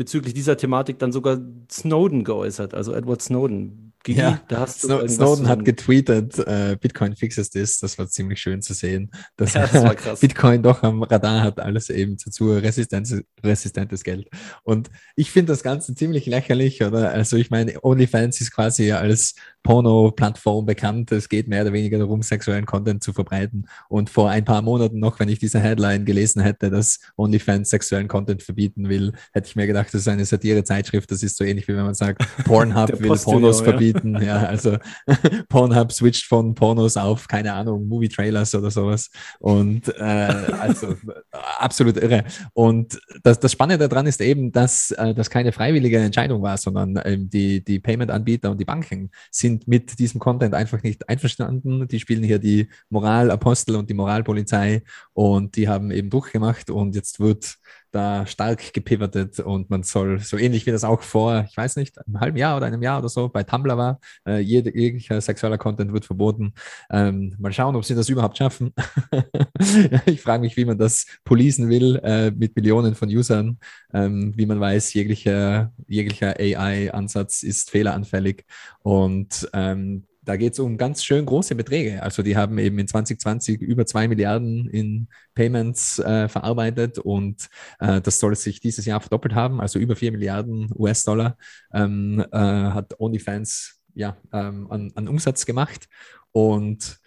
[0.00, 1.38] bezüglich dieser Thematik dann sogar
[1.70, 3.89] Snowden geäußert, also Edward Snowden.
[4.02, 7.78] Gigi, ja, da hast du Snowden hat getweetet, äh, Bitcoin fixes this.
[7.80, 11.90] Das war ziemlich schön zu sehen, dass ja, das Bitcoin doch am Radar hat, alles
[11.90, 14.28] eben zu resistentes Geld.
[14.62, 17.10] Und ich finde das Ganze ziemlich lächerlich, oder?
[17.10, 19.34] Also ich meine, OnlyFans ist quasi als
[19.64, 21.12] Porno-Plattform bekannt.
[21.12, 23.68] Es geht mehr oder weniger darum, sexuellen Content zu verbreiten.
[23.90, 28.08] Und vor ein paar Monaten noch, wenn ich diese Headline gelesen hätte, dass OnlyFans sexuellen
[28.08, 31.10] Content verbieten will, hätte ich mir gedacht, das ist eine Satire-Zeitschrift.
[31.10, 34.22] Das ist so ähnlich wie wenn man sagt, Pornhub will Pornos verbieten anbieten.
[34.22, 34.76] ja, also
[35.48, 39.10] Pornhub switcht von Pornos auf, keine Ahnung, Movie-Trailers oder sowas.
[39.38, 40.96] Und äh, also
[41.58, 42.24] absolut irre.
[42.52, 47.00] Und das, das Spannende daran ist eben, dass äh, das keine freiwillige Entscheidung war, sondern
[47.04, 51.86] ähm, die, die Payment-Anbieter und die Banken sind mit diesem Content einfach nicht einverstanden.
[51.88, 56.94] Die spielen hier die Moralapostel und die Moralpolizei und die haben eben Druck gemacht und
[56.94, 57.56] jetzt wird
[57.90, 61.98] da stark gepivotet und man soll, so ähnlich wie das auch vor, ich weiß nicht,
[62.06, 65.58] einem halben Jahr oder einem Jahr oder so bei Tumblr war, äh, jede, jeglicher sexueller
[65.58, 66.54] Content wird verboten.
[66.90, 68.72] Ähm, mal schauen, ob sie das überhaupt schaffen.
[70.06, 73.58] ich frage mich, wie man das policen will äh, mit Millionen von Usern.
[73.92, 78.44] Ähm, wie man weiß, jeglicher, jeglicher AI-Ansatz ist fehleranfällig
[78.82, 82.02] und ähm, da geht es um ganz schön große Beträge.
[82.02, 88.00] Also die haben eben in 2020 über zwei Milliarden in Payments äh, verarbeitet und äh,
[88.00, 91.36] das soll sich dieses Jahr verdoppelt haben, also über vier Milliarden US-Dollar
[91.72, 95.88] ähm, äh, hat OnlyFans ja, ähm, an, an Umsatz gemacht.
[96.32, 97.00] Und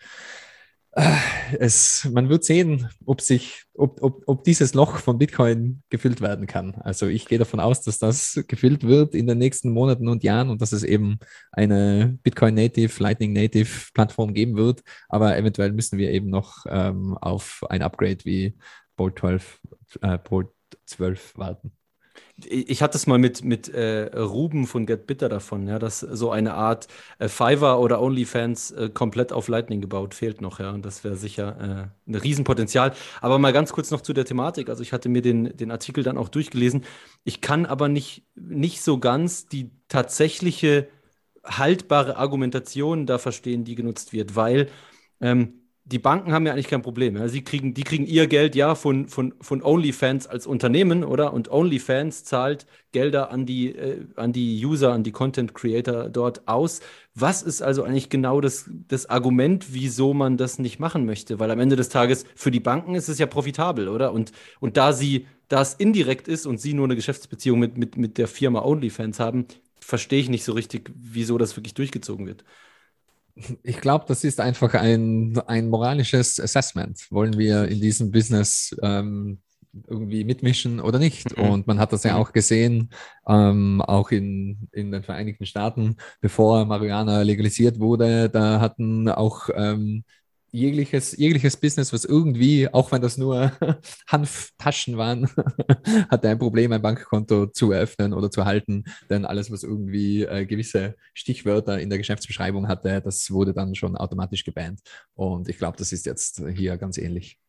[1.59, 6.45] es, man wird sehen, ob sich, ob, ob, ob dieses Loch von Bitcoin gefüllt werden
[6.45, 6.75] kann.
[6.75, 10.49] Also ich gehe davon aus, dass das gefüllt wird in den nächsten Monaten und Jahren
[10.49, 11.17] und dass es eben
[11.51, 14.83] eine Bitcoin Native, Lightning Native Plattform geben wird.
[15.09, 18.55] Aber eventuell müssen wir eben noch ähm, auf ein Upgrade wie
[18.95, 19.61] Bolt 12,
[20.01, 20.49] äh, Bolt
[20.85, 21.71] 12 warten
[22.45, 26.31] ich hatte es mal mit, mit äh, Ruben von Get Bitter davon, ja, dass so
[26.31, 26.87] eine Art
[27.19, 30.71] äh, Fiverr oder OnlyFans äh, komplett auf Lightning gebaut fehlt noch, ja.
[30.71, 32.93] Und das wäre sicher äh, ein Riesenpotenzial.
[33.21, 34.69] Aber mal ganz kurz noch zu der Thematik.
[34.69, 36.83] Also ich hatte mir den, den Artikel dann auch durchgelesen.
[37.23, 40.87] Ich kann aber nicht, nicht so ganz die tatsächliche
[41.43, 44.69] haltbare Argumentation da verstehen, die genutzt wird, weil
[45.21, 47.17] ähm, die Banken haben ja eigentlich kein Problem.
[47.17, 47.27] Ja.
[47.27, 51.33] Sie kriegen, die kriegen ihr Geld ja von, von, von OnlyFans als Unternehmen, oder?
[51.33, 56.47] Und OnlyFans zahlt Gelder an die, äh, an die User, an die Content Creator dort
[56.47, 56.79] aus.
[57.15, 61.39] Was ist also eigentlich genau das, das Argument, wieso man das nicht machen möchte?
[61.39, 64.13] Weil am Ende des Tages für die Banken ist es ja profitabel, oder?
[64.13, 67.97] Und, und da sie, da es indirekt ist und sie nur eine Geschäftsbeziehung mit, mit,
[67.97, 69.47] mit der Firma OnlyFans haben,
[69.81, 72.45] verstehe ich nicht so richtig, wieso das wirklich durchgezogen wird.
[73.63, 77.07] Ich glaube, das ist einfach ein, ein moralisches Assessment.
[77.09, 79.39] Wollen wir in diesem Business ähm,
[79.87, 81.35] irgendwie mitmischen oder nicht?
[81.37, 81.43] Mhm.
[81.43, 82.19] Und man hat das ja mhm.
[82.19, 82.89] auch gesehen,
[83.27, 90.03] ähm, auch in, in den Vereinigten Staaten, bevor Marihuana legalisiert wurde, da hatten auch ähm,
[90.53, 93.51] jegliches, jegliches Business, was irgendwie, auch wenn das nur
[94.07, 95.27] Hanftaschen waren,
[96.09, 98.83] hatte ein Problem, ein Bankkonto zu eröffnen oder zu halten.
[99.09, 103.97] Denn alles, was irgendwie äh, gewisse Stichwörter in der Geschäftsbeschreibung hatte, das wurde dann schon
[103.97, 104.79] automatisch gebannt.
[105.15, 107.39] Und ich glaube, das ist jetzt hier ganz ähnlich.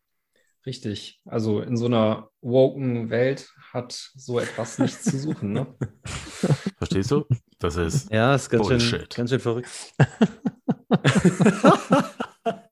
[0.65, 1.21] Richtig.
[1.27, 5.53] Also in so einer woken Welt hat so etwas nichts zu suchen.
[5.53, 5.67] Ne?
[6.79, 7.27] Verstehst du?
[7.59, 9.69] Das ist ja, ist ganz schön, ganz schön verrückt.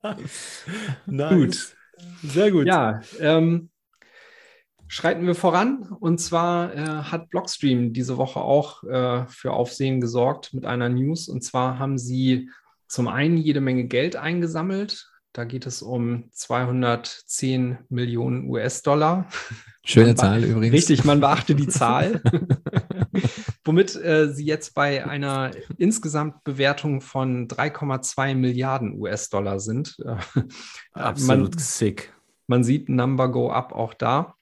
[1.05, 1.35] nice.
[1.35, 1.75] Gut.
[2.23, 2.67] Sehr gut.
[2.67, 3.69] Ja, ähm,
[4.87, 5.83] schreiten wir voran.
[5.99, 11.27] Und zwar äh, hat Blockstream diese Woche auch äh, für Aufsehen gesorgt mit einer News.
[11.27, 12.49] Und zwar haben sie
[12.87, 15.09] zum einen jede Menge Geld eingesammelt.
[15.31, 19.27] Da geht es um 210 Millionen US-Dollar.
[19.83, 20.75] Schöne Zahl übrigens.
[20.75, 22.21] Richtig, man beachte die Zahl.
[23.65, 29.95] Womit äh, sie jetzt bei einer Insgesamtbewertung von 3,2 Milliarden US-Dollar sind.
[30.03, 30.17] Äh,
[30.93, 32.13] Absolut man, sick.
[32.47, 34.35] Man sieht Number Go Up auch da.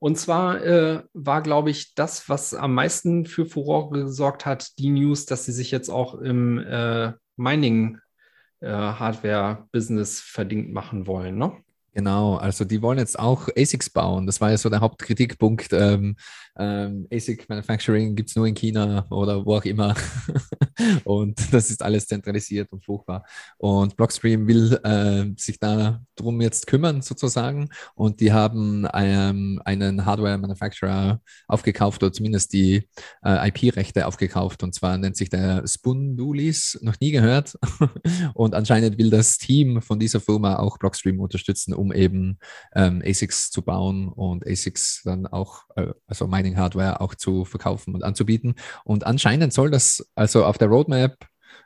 [0.00, 4.90] Und zwar äh, war, glaube ich, das, was am meisten für Furore gesorgt hat, die
[4.90, 7.98] News, dass sie sich jetzt auch im äh, Mining
[8.60, 8.68] äh,
[10.20, 11.36] verdient machen wollen.
[11.38, 11.52] Ne?
[11.98, 14.24] Genau, also die wollen jetzt auch ASICs bauen.
[14.24, 15.72] Das war ja so der Hauptkritikpunkt.
[15.72, 16.14] Ähm,
[16.56, 19.96] ähm, ASIC Manufacturing gibt es nur in China oder wo auch immer.
[21.04, 23.24] und das ist alles zentralisiert und furchtbar.
[23.56, 27.68] Und Blockstream will äh, sich darum jetzt kümmern, sozusagen.
[27.94, 32.88] Und die haben ähm, einen Hardware-Manufacturer aufgekauft oder zumindest die
[33.24, 34.62] äh, IP-Rechte aufgekauft.
[34.62, 37.58] Und zwar nennt sich der Spundulis, noch nie gehört.
[38.34, 42.38] und anscheinend will das Team von dieser Firma auch Blockstream unterstützen, um eben
[42.74, 48.02] ähm, ASICs zu bauen und ASICs dann auch, äh, also Mining-Hardware auch zu verkaufen und
[48.04, 48.54] anzubieten.
[48.84, 51.16] Und anscheinend soll das, also auf der Roadmap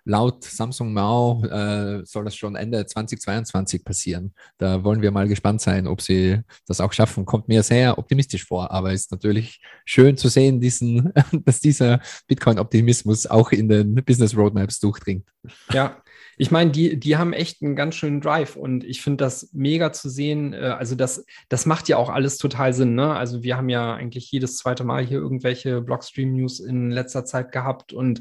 [0.05, 4.35] laut Samsung Mao äh, soll das schon Ende 2022 passieren.
[4.59, 7.25] Da wollen wir mal gespannt sein, ob sie das auch schaffen.
[7.25, 11.13] Kommt mir sehr optimistisch vor, aber ist natürlich schön zu sehen, diesen,
[11.45, 15.29] dass dieser Bitcoin-Optimismus auch in den Business Roadmaps durchdringt.
[15.71, 16.02] Ja,
[16.37, 19.93] Ich meine, die, die haben echt einen ganz schönen Drive und ich finde das mega
[19.93, 20.53] zu sehen.
[20.53, 22.95] Äh, also, das, das macht ja auch alles total Sinn.
[22.95, 23.15] Ne?
[23.15, 27.93] Also, wir haben ja eigentlich jedes zweite Mal hier irgendwelche Blockstream-News in letzter Zeit gehabt
[27.93, 28.21] und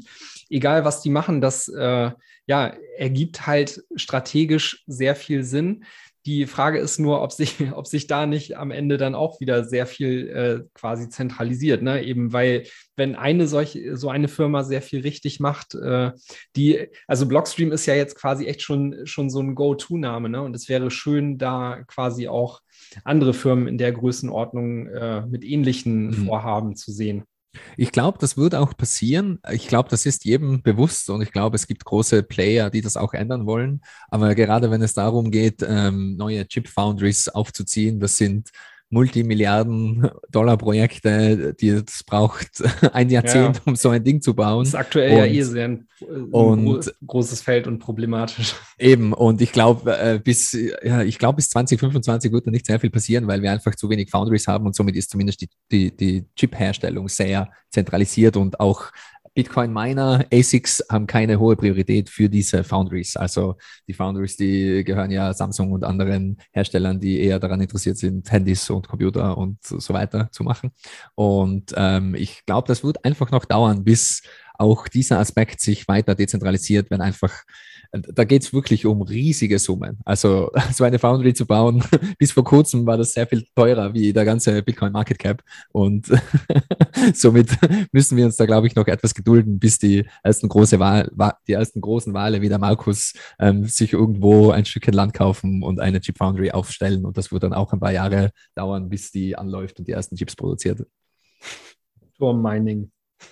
[0.50, 2.10] egal was die machen, das äh,
[2.46, 5.84] ja, ergibt halt strategisch sehr viel Sinn.
[6.24, 9.64] Die Frage ist nur, ob sich, ob sich da nicht am Ende dann auch wieder
[9.64, 12.04] sehr viel äh, quasi zentralisiert, ne?
[12.04, 12.64] Eben weil,
[12.96, 16.12] wenn eine solche, so eine Firma sehr viel richtig macht, äh,
[16.56, 20.42] die, also Blockstream ist ja jetzt quasi echt schon, schon so ein Go-To-Name, ne?
[20.42, 22.60] Und es wäre schön, da quasi auch
[23.04, 26.26] andere Firmen in der Größenordnung äh, mit ähnlichen mhm.
[26.26, 27.24] Vorhaben zu sehen.
[27.76, 29.38] Ich glaube, das wird auch passieren.
[29.50, 32.96] Ich glaube, das ist jedem bewusst und ich glaube, es gibt große Player, die das
[32.96, 33.82] auch ändern wollen.
[34.08, 38.50] Aber gerade wenn es darum geht, ähm, neue Chip Foundries aufzuziehen, das sind
[38.92, 42.62] Multimilliarden-Dollar-Projekte, die es braucht
[42.92, 43.62] ein Jahrzehnt, ja.
[43.64, 44.64] um so ein Ding zu bauen.
[44.64, 48.54] Das ist aktuell und, ja eh sehr ein, ein und, großes Feld und problematisch.
[48.78, 50.52] Eben, und ich glaube, äh, bis,
[50.84, 53.88] ja, ich glaube, bis 2025 wird da nicht sehr viel passieren, weil wir einfach zu
[53.88, 58.92] wenig Foundries haben und somit ist zumindest die, die, die Chip-Herstellung sehr zentralisiert und auch
[59.34, 63.16] Bitcoin Miner, ASICs haben keine hohe Priorität für diese Foundries.
[63.16, 63.56] Also
[63.88, 68.68] die Foundries, die gehören ja Samsung und anderen Herstellern, die eher daran interessiert sind, Handys
[68.68, 70.72] und Computer und so weiter zu machen.
[71.14, 74.22] Und ähm, ich glaube, das wird einfach noch dauern, bis
[74.58, 77.32] auch dieser Aspekt sich weiter dezentralisiert, wenn einfach
[77.92, 79.98] da geht es wirklich um riesige Summen.
[80.04, 81.84] Also so eine Foundry zu bauen,
[82.18, 85.42] bis vor kurzem war das sehr viel teurer wie der ganze Bitcoin Market Cap.
[85.72, 86.06] Und
[87.14, 87.50] somit
[87.92, 91.10] müssen wir uns da, glaube ich, noch etwas gedulden, bis die ersten große Wahl,
[91.46, 95.78] die ersten großen Wale wie der Markus ähm, sich irgendwo ein Stückchen Land kaufen und
[95.78, 97.04] eine Chip Foundry aufstellen.
[97.04, 100.16] Und das wird dann auch ein paar Jahre dauern, bis die anläuft und die ersten
[100.16, 100.86] Chips produziert.
[102.16, 102.90] Turm Mining.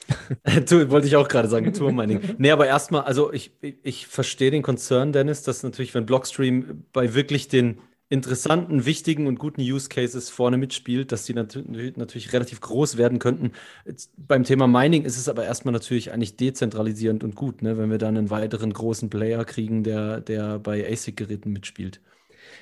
[0.90, 2.20] Wollte ich auch gerade sagen, Tourmining.
[2.38, 7.14] nee, aber erstmal, also ich, ich verstehe den Konzern, Dennis, dass natürlich, wenn Blockstream bei
[7.14, 7.78] wirklich den
[8.10, 11.56] interessanten, wichtigen und guten Use Cases vorne mitspielt, dass die nat
[11.96, 13.52] natürlich relativ groß werden könnten.
[13.86, 17.88] Jetzt, beim Thema Mining ist es aber erstmal natürlich eigentlich dezentralisierend und gut, ne, wenn
[17.88, 22.00] wir dann einen weiteren großen Player kriegen, der, der bei ASIC-Geräten mitspielt.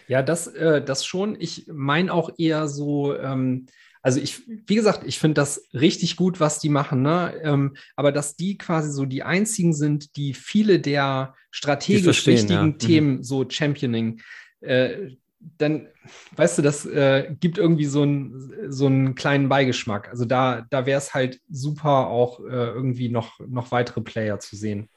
[0.06, 1.34] Ja, das, äh, das schon.
[1.40, 3.66] Ich meine auch eher so, ähm,
[4.03, 7.34] also ich, wie gesagt, ich finde das richtig gut, was die machen, ne?
[7.42, 12.62] Ähm, aber dass die quasi so die einzigen sind, die viele der strategisch wichtigen ja.
[12.64, 12.78] Mhm.
[12.78, 13.22] Themen mhm.
[13.22, 14.20] so championing,
[14.61, 15.11] äh,
[15.57, 15.88] dann,
[16.36, 20.09] weißt du, das äh, gibt irgendwie so, ein, so einen kleinen Beigeschmack.
[20.09, 24.57] Also da, da wäre es halt super, auch äh, irgendwie noch, noch weitere Player zu
[24.57, 24.88] sehen.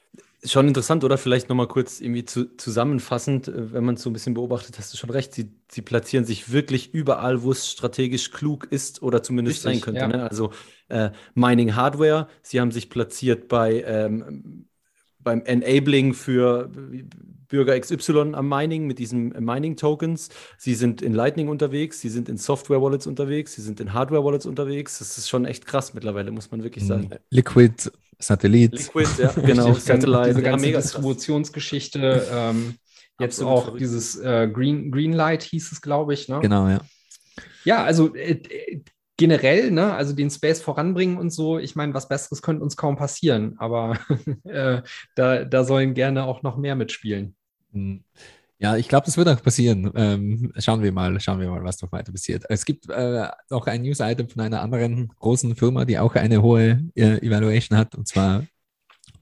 [0.43, 1.19] Schon interessant, oder?
[1.19, 4.91] Vielleicht nochmal kurz irgendwie zu, zusammenfassend, äh, wenn man es so ein bisschen beobachtet, hast
[4.93, 5.33] du schon recht.
[5.33, 9.93] Sie, sie platzieren sich wirklich überall, wo es strategisch klug ist oder zumindest Richtig, sein
[9.95, 10.01] könnte.
[10.01, 10.07] Ja.
[10.07, 10.29] Ne?
[10.29, 10.51] Also
[10.89, 14.65] äh, Mining Hardware, sie haben sich platziert bei ähm,
[15.23, 16.69] beim Enabling für
[17.47, 20.29] Bürger XY am Mining mit diesen Mining-Tokens.
[20.57, 24.99] Sie sind in Lightning unterwegs, sie sind in Software-Wallets unterwegs, sie sind in Hardware-Wallets unterwegs.
[24.99, 27.09] Das ist schon echt krass mittlerweile, muss man wirklich sagen.
[27.29, 28.71] Liquid Satellit.
[28.71, 29.73] Liquid, ja, genau.
[29.73, 30.29] Satellite.
[30.29, 32.27] Diese ganze ja, Distributionsgeschichte.
[32.31, 32.75] Ähm,
[33.19, 33.81] jetzt Absolut auch verrückt.
[33.81, 36.29] dieses äh, Green, Greenlight hieß es, glaube ich.
[36.29, 36.39] Ne?
[36.39, 36.81] Genau, ja.
[37.63, 38.81] Ja, also äh, äh,
[39.17, 42.95] generell, ne, also den Space voranbringen und so, ich meine, was Besseres könnte uns kaum
[42.95, 43.97] passieren, aber
[44.45, 44.81] äh,
[45.15, 47.35] da, da sollen gerne auch noch mehr mitspielen.
[47.71, 48.03] Hm.
[48.61, 49.91] Ja, ich glaube, das wird auch passieren.
[49.95, 52.43] Ähm, schauen wir mal, schauen wir mal, was noch weiter passiert.
[52.47, 56.79] Es gibt äh, noch ein News-Item von einer anderen großen Firma, die auch eine hohe
[56.93, 58.45] äh, Evaluation hat, und zwar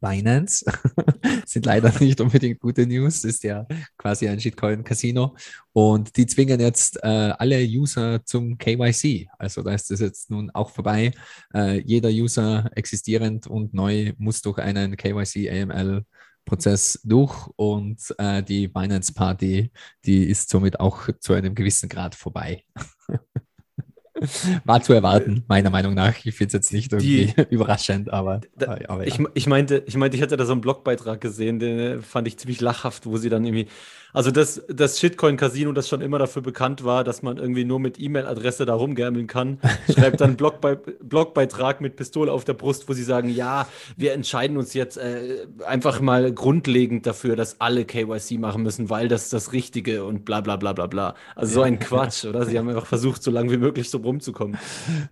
[0.01, 0.65] Binance.
[1.45, 3.65] Sind leider nicht unbedingt gute News, ist ja
[3.97, 5.37] quasi ein Shitcoin-Casino.
[5.71, 9.29] Und die zwingen jetzt äh, alle User zum KYC.
[9.37, 11.13] Also da ist es jetzt nun auch vorbei.
[11.53, 16.03] Äh, jeder User existierend und neu muss durch einen KYC AML
[16.49, 19.71] Prozess durch und äh, die Binance Party,
[20.05, 22.63] die ist somit auch zu einem gewissen Grad vorbei.
[24.65, 26.13] War zu erwarten, meiner Meinung nach.
[26.25, 29.13] Ich finde es jetzt nicht irgendwie die, überraschend, aber, da, aber ja.
[29.13, 32.37] ich, ich, meinte, ich meinte, ich hatte da so einen Blogbeitrag gesehen, den fand ich
[32.37, 33.67] ziemlich lachhaft, wo sie dann irgendwie
[34.13, 37.99] also das, das Shitcoin-Casino, das schon immer dafür bekannt war, dass man irgendwie nur mit
[37.99, 39.59] E-Mail-Adresse da rumgammeln kann,
[39.93, 44.57] schreibt dann Blogbei Blogbeitrag mit Pistole auf der Brust, wo sie sagen, ja, wir entscheiden
[44.57, 49.53] uns jetzt äh, einfach mal grundlegend dafür, dass alle KYC machen müssen, weil das das
[49.53, 51.15] Richtige und bla bla bla bla bla.
[51.35, 52.45] Also so ein Quatsch, oder?
[52.45, 54.57] Sie haben einfach versucht, so lange wie möglich so rumzukommen.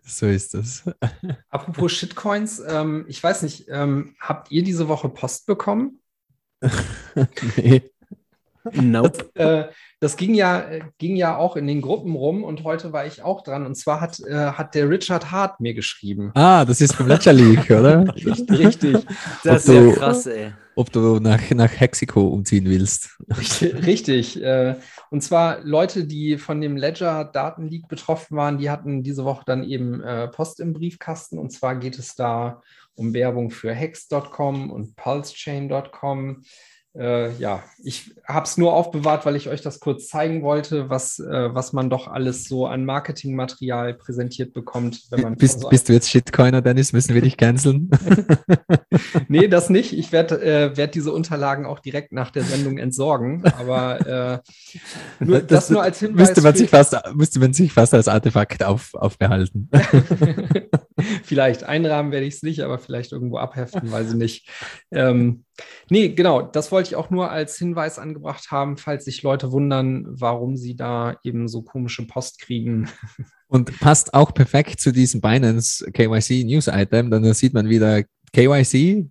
[0.06, 0.84] So ist das.
[1.50, 6.00] Apropos Shitcoins, ähm, ich weiß nicht, ähm, habt ihr diese Woche Post bekommen?
[7.58, 7.84] nee.
[8.74, 9.30] Nope.
[9.34, 9.68] Das, äh,
[10.00, 10.66] das, ging, ja,
[10.98, 13.66] ging ja auch in den Gruppen rum und heute war ich auch dran.
[13.66, 16.32] Und zwar hat, äh, hat der Richard Hart mir geschrieben.
[16.36, 18.06] Ah, das ist vom Ledger League, oder?
[18.16, 18.98] richtig, richtig.
[19.44, 20.54] Das ist ja krass, ey.
[20.76, 23.18] ob du nach, nach Hexiko umziehen willst.
[23.62, 24.42] Richtig.
[24.42, 24.76] Äh,
[25.10, 30.02] und zwar Leute, die von dem Ledger-Datenleak betroffen waren, die hatten diese Woche dann eben
[30.02, 31.40] äh, Post im Briefkasten.
[31.40, 32.62] Und zwar geht es da
[32.98, 36.44] um Werbung für Hex.com und PulseChain.com
[36.98, 41.20] äh, ja, ich habe es nur aufbewahrt, weil ich euch das kurz zeigen wollte, was,
[41.20, 45.04] äh, was man doch alles so an Marketingmaterial präsentiert bekommt.
[45.12, 46.94] Wenn man bist, so bist du jetzt Shitcoiner, Dennis?
[46.94, 47.92] Müssen wir dich canceln?
[49.28, 49.94] nee, das nicht.
[49.94, 53.44] Ich werde äh, werd diese Unterlagen auch direkt nach der Sendung entsorgen.
[53.58, 54.42] Aber
[55.20, 56.30] äh, nur, das, das, nur als Hinweis.
[56.30, 59.70] Müsste man, sich fast, müsste man sich fast als Artefakt auf, aufbehalten.
[61.24, 64.50] vielleicht einrahmen werde ich es nicht, aber vielleicht irgendwo abheften, weiß ich nicht.
[64.92, 65.46] Ähm,
[65.90, 70.06] Nee, genau, das wollte ich auch nur als Hinweis angebracht haben, falls sich Leute wundern,
[70.08, 72.90] warum sie da eben so komische Post kriegen.
[73.48, 79.10] Und passt auch perfekt zu diesem Binance KYC News Item, dann sieht man wieder KYC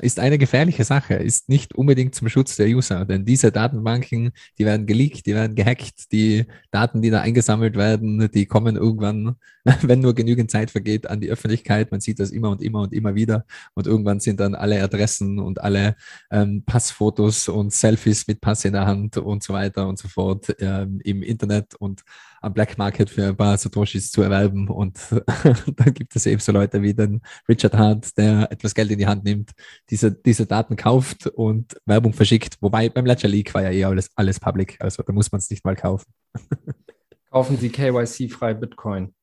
[0.00, 4.64] ist eine gefährliche Sache, ist nicht unbedingt zum Schutz der User, denn diese Datenbanken, die
[4.64, 9.36] werden geleakt, die werden gehackt, die Daten, die da eingesammelt werden, die kommen irgendwann,
[9.82, 11.90] wenn nur genügend Zeit vergeht, an die Öffentlichkeit.
[11.90, 13.44] Man sieht das immer und immer und immer wieder
[13.74, 15.96] und irgendwann sind dann alle Adressen und alle
[16.30, 20.54] ähm, Passfotos und Selfies mit Pass in der Hand und so weiter und so fort
[20.60, 22.02] ähm, im Internet und
[22.40, 24.68] am Black Market für ein paar Satoshis zu erwerben.
[24.68, 24.98] Und
[25.76, 29.06] dann gibt es eben so Leute wie den Richard Hart, der etwas Geld in die
[29.06, 29.50] Hand nimmt,
[29.90, 32.56] diese, diese Daten kauft und Werbung verschickt.
[32.60, 35.50] Wobei beim Ledger Leak war ja eh alles, alles public, also da muss man es
[35.50, 36.12] nicht mal kaufen.
[37.30, 39.14] Kaufen Sie KYC-frei Bitcoin.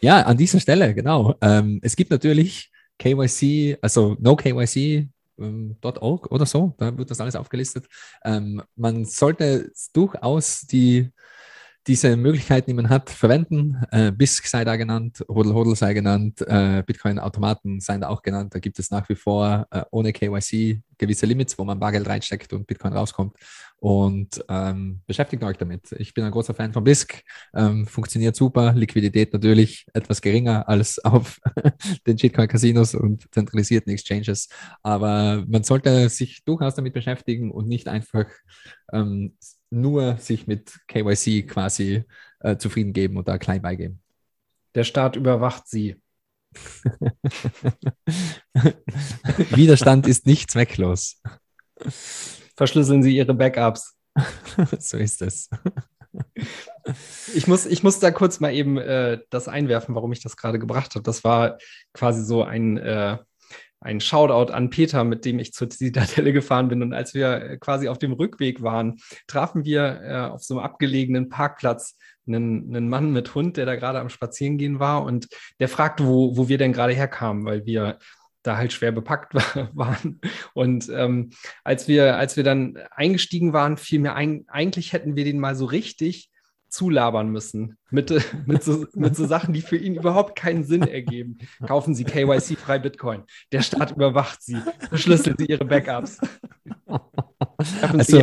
[0.00, 1.36] Ja, an dieser Stelle, genau.
[1.40, 7.20] Ähm, es gibt natürlich KYC, also No KYC, ähm, .org oder so, da wird das
[7.20, 7.86] alles aufgelistet.
[8.24, 11.10] Ähm, man sollte durchaus die
[11.88, 13.82] diese Möglichkeiten, die man hat, verwenden.
[13.90, 18.54] Äh, BISC sei da genannt, Hodl Hodl sei genannt, äh, Bitcoin-Automaten seien da auch genannt.
[18.54, 22.52] Da gibt es nach wie vor äh, ohne KYC gewisse Limits, wo man Bargeld reinsteckt
[22.52, 23.34] und Bitcoin rauskommt.
[23.80, 25.92] Und ähm, beschäftigt euch damit.
[25.92, 27.22] Ich bin ein großer Fan von BISC,
[27.54, 31.40] ähm, funktioniert super, Liquidität natürlich etwas geringer als auf
[32.06, 34.48] den Shitcoin-Casinos und zentralisierten Exchanges.
[34.82, 38.26] Aber man sollte sich durchaus damit beschäftigen und nicht einfach
[38.92, 39.34] ähm,
[39.70, 42.04] nur sich mit KYC quasi
[42.40, 44.00] äh, zufrieden geben und da klein beigeben.
[44.74, 45.96] Der Staat überwacht sie.
[49.50, 51.20] Widerstand ist nicht zwecklos.
[52.56, 53.96] Verschlüsseln Sie Ihre Backups.
[54.78, 55.50] so ist es.
[57.34, 60.58] Ich muss, ich muss da kurz mal eben äh, das einwerfen, warum ich das gerade
[60.58, 61.02] gebracht habe.
[61.02, 61.58] Das war
[61.92, 63.18] quasi so ein, äh,
[63.80, 66.82] ein Shoutout an Peter, mit dem ich zur Zitadelle gefahren bin.
[66.82, 70.64] Und als wir äh, quasi auf dem Rückweg waren, trafen wir äh, auf so einem
[70.64, 75.04] abgelegenen Parkplatz einen, einen Mann mit Hund, der da gerade am Spazierengehen war.
[75.04, 75.28] Und
[75.60, 77.98] der fragte, wo, wo wir denn gerade herkamen, weil wir
[78.42, 80.20] da halt schwer bepackt war, waren.
[80.54, 81.30] Und ähm,
[81.64, 85.54] als, wir, als wir dann eingestiegen waren, fiel mir ein, eigentlich hätten wir den mal
[85.54, 86.30] so richtig
[86.68, 88.12] zulabern müssen mit,
[88.46, 91.38] mit, so, mit so Sachen, die für ihn überhaupt keinen Sinn ergeben.
[91.66, 93.24] Kaufen Sie KYC-frei Bitcoin.
[93.52, 94.58] Der Staat überwacht Sie.
[94.88, 96.18] Verschlüsseln Sie Ihre Backups.
[97.92, 98.22] also,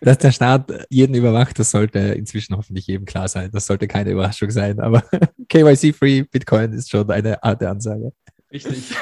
[0.00, 3.50] dass der Staat jeden überwacht, das sollte inzwischen hoffentlich jedem klar sein.
[3.52, 4.80] Das sollte keine Überraschung sein.
[4.80, 5.02] Aber
[5.48, 8.12] KYC-free Bitcoin ist schon eine Art der Ansage.
[8.52, 8.94] Richtig.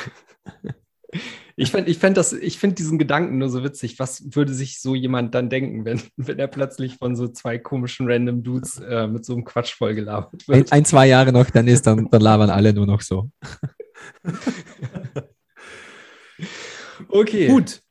[1.57, 3.99] Ich finde ich find find diesen Gedanken nur so witzig.
[3.99, 8.11] Was würde sich so jemand dann denken, wenn, wenn er plötzlich von so zwei komischen
[8.11, 10.73] random Dudes äh, mit so einem Quatsch vollgelabert wird?
[10.73, 13.31] Ein, ein, zwei Jahre noch, dann ist, dann, dann labern alle nur noch so.
[17.09, 17.49] okay.
[17.49, 17.83] Gut.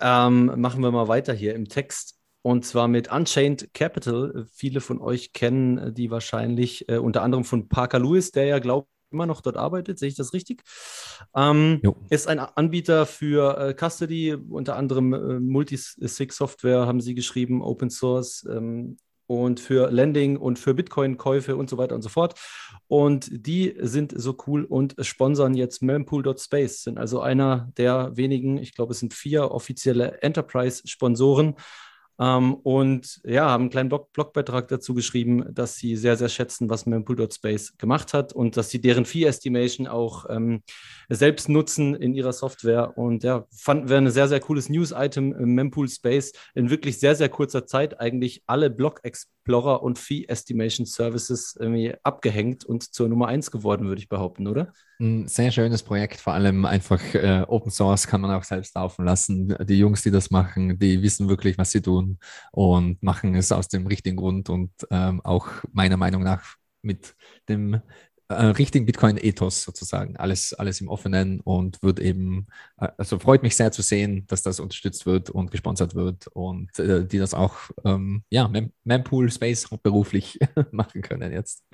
[0.00, 2.16] Ähm, machen wir mal weiter hier im Text.
[2.42, 4.46] Und zwar mit Unchained Capital.
[4.52, 8.86] Viele von euch kennen die wahrscheinlich äh, unter anderem von Parker Lewis, der ja, glaube
[9.16, 10.62] immer noch dort arbeitet, sehe ich das richtig?
[11.34, 17.88] Ähm, ist ein Anbieter für äh, Custody, unter anderem äh, Multisig-Software haben sie geschrieben, Open
[17.88, 22.38] Source ähm, und für Lending und für Bitcoin-Käufe und so weiter und so fort.
[22.86, 28.74] Und die sind so cool und sponsern jetzt mempool.space, sind also einer der wenigen, ich
[28.74, 31.56] glaube, es sind vier offizielle Enterprise-Sponsoren
[32.18, 36.70] ähm, und ja, haben einen kleinen Blog Blogbeitrag dazu geschrieben, dass sie sehr, sehr schätzen,
[36.70, 40.62] was Mempool.space gemacht hat und dass sie deren Fee-Estimation auch ähm,
[41.08, 42.96] selbst nutzen in ihrer Software.
[42.96, 47.14] Und ja, fanden wir ein sehr, sehr cooles News-Item im Mempool Space in wirklich sehr,
[47.14, 53.08] sehr kurzer Zeit eigentlich alle Block Explorer und Fee Estimation Services irgendwie abgehängt und zur
[53.08, 54.72] Nummer eins geworden, würde ich behaupten, oder?
[54.98, 59.04] Ein sehr schönes Projekt, vor allem einfach äh, Open Source kann man auch selbst laufen
[59.04, 59.54] lassen.
[59.66, 62.18] Die Jungs, die das machen, die wissen wirklich, was sie tun
[62.50, 67.14] und machen es aus dem richtigen Grund und ähm, auch meiner Meinung nach mit
[67.46, 67.82] dem
[68.28, 70.16] äh, richtigen Bitcoin-Ethos sozusagen.
[70.16, 72.46] Alles, alles im Offenen und wird eben,
[72.78, 76.76] äh, also freut mich sehr zu sehen, dass das unterstützt wird und gesponsert wird und
[76.78, 80.38] äh, die das auch, ähm, ja, Mem Mempool Space beruflich
[80.72, 81.64] machen können jetzt.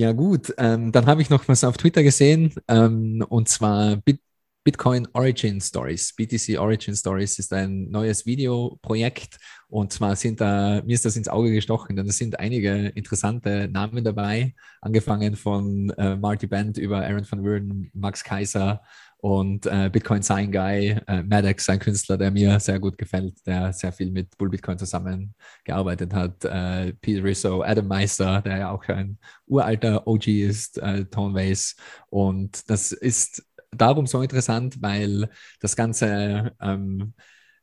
[0.00, 0.54] Ja, gut.
[0.58, 4.20] Ähm, dann habe ich noch was auf Twitter gesehen, ähm, und zwar Bit
[4.64, 6.12] Bitcoin Origin Stories.
[6.14, 9.38] BTC Origin Stories ist ein neues Videoprojekt
[9.68, 13.66] und zwar sind da, mir ist das ins Auge gestochen, denn es sind einige interessante
[13.72, 18.82] Namen dabei, angefangen von äh, Marty Band über Aaron van Wurden, Max Kaiser
[19.18, 23.72] und äh, Bitcoin Sign Guy, äh, Maddox, ein Künstler, der mir sehr gut gefällt, der
[23.72, 28.86] sehr viel mit Bull Bitcoin zusammengearbeitet hat, äh, Peter Risso, Adam Meister, der ja auch
[28.88, 31.74] ein uralter OG ist, äh, Tone Vase
[32.10, 35.28] und das ist darum so interessant, weil
[35.60, 37.14] das Ganze ähm,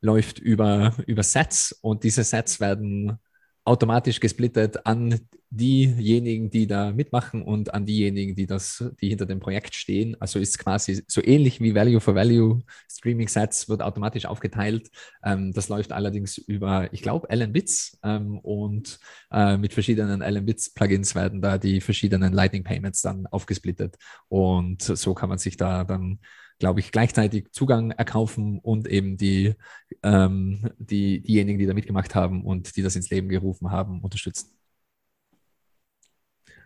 [0.01, 1.72] läuft über, über Sets.
[1.82, 3.20] Und diese Sets werden
[3.66, 9.39] automatisch gesplittet an diejenigen, die da mitmachen und an diejenigen, die das, die hinter dem
[9.39, 10.16] Projekt stehen.
[10.20, 12.61] Also ist quasi so ähnlich wie Value for Value
[12.91, 14.89] Streaming Sets wird automatisch aufgeteilt.
[15.24, 18.99] Ähm, das läuft allerdings über, ich glaube, Allen Bits ähm, und
[19.32, 23.97] äh, mit verschiedenen Allen Bits Plugins werden da die verschiedenen Lightning Payments dann aufgesplittet
[24.28, 26.20] und so kann man sich da dann
[26.60, 29.56] glaube ich, gleichzeitig Zugang erkaufen und eben die,
[30.03, 34.51] ähm, die, diejenigen, die da mitgemacht haben und die das ins Leben gerufen haben, unterstützen.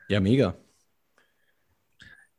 [0.10, 0.56] Ja, mega.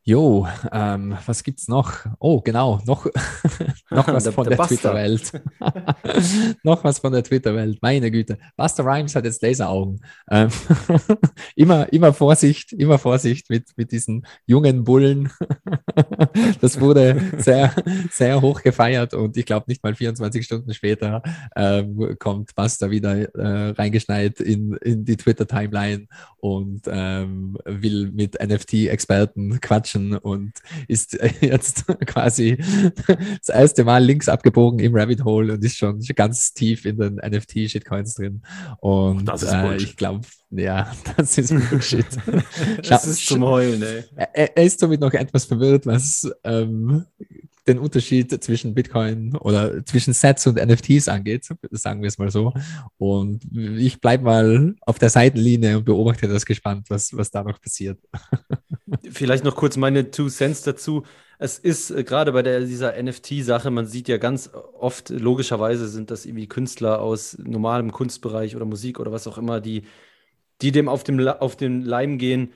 [0.03, 2.07] Jo, ähm, was gibt's noch?
[2.19, 3.07] Oh, genau, noch,
[3.91, 5.43] noch was der, von der, der Twitter-Welt.
[6.63, 7.79] noch was von der Twitter-Welt.
[7.83, 8.39] Meine Güte.
[8.57, 10.01] Buster Rhymes hat jetzt Laseraugen.
[10.31, 10.49] Ähm,
[11.55, 15.31] immer, immer Vorsicht, immer Vorsicht mit, mit diesen jungen Bullen.
[16.63, 17.75] das wurde sehr,
[18.11, 21.23] sehr hoch gefeiert und ich glaube nicht mal 24 Stunden später
[21.55, 26.07] ähm, kommt Buster wieder äh, reingeschneit in, in die Twitter-Timeline
[26.39, 30.53] und ähm, will mit NFT-Experten quatschen quatschen und
[30.89, 32.59] ist jetzt quasi
[33.39, 37.17] das erste Mal links abgebogen im Rabbit Hole und ist schon ganz tief in den
[37.17, 38.43] NFT-Shitcoins drin.
[38.81, 42.07] Und äh, ich glaube, ja, das ist Bullshit.
[42.89, 44.05] das ist zum Heulen, ey.
[44.17, 47.05] Er, er, ist somit noch etwas verwirrt, was ähm,
[47.71, 52.53] den Unterschied zwischen Bitcoin oder zwischen Sets und NFTs angeht, sagen wir es mal so.
[52.99, 53.43] Und
[53.79, 57.99] ich bleibe mal auf der Seitenlinie und beobachte das gespannt, was, was da noch passiert.
[59.11, 61.05] Vielleicht noch kurz meine Two Cents dazu.
[61.39, 66.11] Es ist äh, gerade bei der, dieser NFT-Sache, man sieht ja ganz oft, logischerweise sind
[66.11, 69.85] das irgendwie Künstler aus normalem Kunstbereich oder Musik oder was auch immer, die,
[70.61, 72.53] die dem auf, dem auf den Leim gehen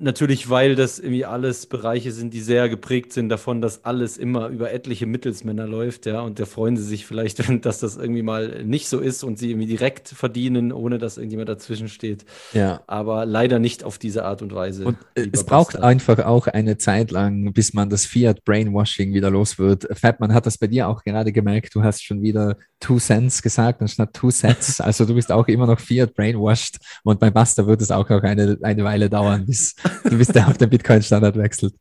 [0.00, 4.48] Natürlich, weil das irgendwie alles Bereiche sind, die sehr geprägt sind davon, dass alles immer
[4.48, 6.20] über etliche Mittelsmänner läuft, ja.
[6.20, 9.50] Und da freuen sie sich vielleicht, dass das irgendwie mal nicht so ist und sie
[9.50, 12.24] irgendwie direkt verdienen, ohne dass irgendjemand dazwischen steht.
[12.52, 12.82] Ja.
[12.86, 14.84] Aber leider nicht auf diese Art und Weise.
[14.84, 15.84] Und es braucht Bastard.
[15.84, 19.86] einfach auch eine Zeit lang, bis man das Fiat Brainwashing wieder los wird.
[19.96, 21.74] Fatman hat das bei dir auch gerade gemerkt.
[21.74, 24.80] Du hast schon wieder Two Cents gesagt anstatt Two Sets.
[24.80, 26.78] Also du bist auch immer noch Fiat Brainwashed.
[27.04, 29.67] Und bei Buster wird es auch noch eine, eine Weile dauern, bis
[30.04, 31.74] du bist der auf den Bitcoin-Standard wechselt.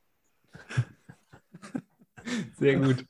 [2.60, 3.06] Sehr gut.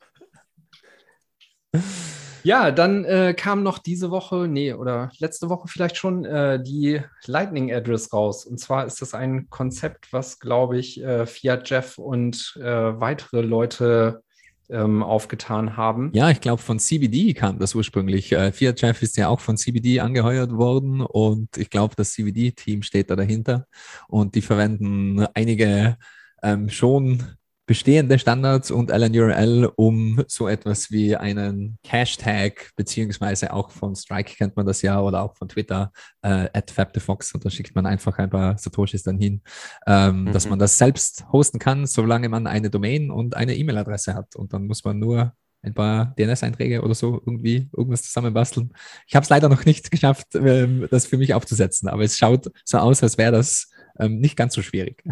[2.44, 7.00] Ja, dann äh, kam noch diese Woche, nee, oder letzte Woche vielleicht schon, äh, die
[7.26, 8.46] Lightning Address raus.
[8.46, 13.42] Und zwar ist das ein Konzept, was, glaube ich, äh, Fiat Jeff und äh, weitere
[13.42, 14.22] Leute
[14.70, 16.10] ähm, aufgetan haben.
[16.14, 18.32] Ja, ich glaube, von CBD kam das ursprünglich.
[18.32, 22.82] Äh, Fiat Chef ist ja auch von CBD angeheuert worden und ich glaube, das CBD-Team
[22.82, 23.66] steht da dahinter
[24.08, 25.96] und die verwenden einige
[26.42, 27.37] ähm, schon
[27.68, 34.56] bestehende Standards und LNURL, um so etwas wie einen Hashtag, beziehungsweise auch von Strike kennt
[34.56, 35.92] man das ja oder auch von Twitter,
[36.22, 39.42] äh, at FabTheFox, und da schickt man einfach ein paar Satoshis dann hin,
[39.86, 40.32] ähm, mhm.
[40.32, 44.34] dass man das selbst hosten kann, solange man eine Domain und eine E-Mail-Adresse hat.
[44.34, 48.72] Und dann muss man nur ein paar DNS-Einträge oder so irgendwie irgendwas zusammenbasteln.
[49.06, 52.50] Ich habe es leider noch nicht geschafft, ähm, das für mich aufzusetzen, aber es schaut
[52.64, 53.68] so aus, als wäre das
[53.98, 55.02] ähm, nicht ganz so schwierig.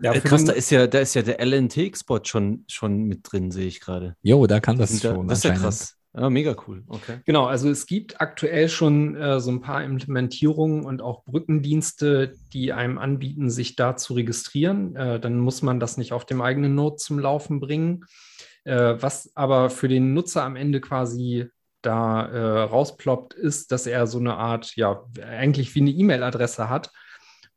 [0.00, 3.50] Ja, äh, krass, da ist ja, da ist ja der LNT-Spot schon, schon mit drin,
[3.50, 4.16] sehe ich gerade.
[4.22, 5.28] Jo, da kann das schon.
[5.28, 5.96] das ist ja krass.
[6.14, 6.84] Ja, mega cool.
[6.88, 7.20] Okay.
[7.24, 12.72] Genau, also es gibt aktuell schon äh, so ein paar Implementierungen und auch Brückendienste, die
[12.72, 14.94] einem anbieten, sich da zu registrieren.
[14.94, 18.04] Äh, dann muss man das nicht auf dem eigenen Node zum Laufen bringen.
[18.64, 21.46] Äh, was aber für den Nutzer am Ende quasi
[21.80, 26.90] da äh, rausploppt, ist, dass er so eine Art, ja, eigentlich wie eine E-Mail-Adresse hat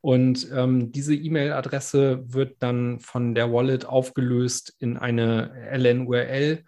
[0.00, 6.64] und ähm, diese E-Mail-Adresse wird dann von der Wallet aufgelöst in eine LN-URL,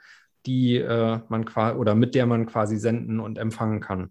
[0.47, 4.11] die äh, man oder mit der man quasi senden und empfangen kann.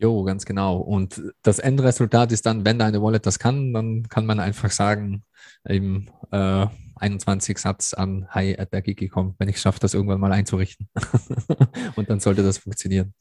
[0.00, 0.78] Jo, ganz genau.
[0.78, 5.24] Und das Endresultat ist dann, wenn deine Wallet das kann, dann kann man einfach sagen,
[5.68, 6.66] eben äh,
[6.96, 10.88] 21 Satz an Hi at der Gigi kommen, wenn ich schaffe, das irgendwann mal einzurichten.
[11.96, 13.12] Und dann sollte das funktionieren.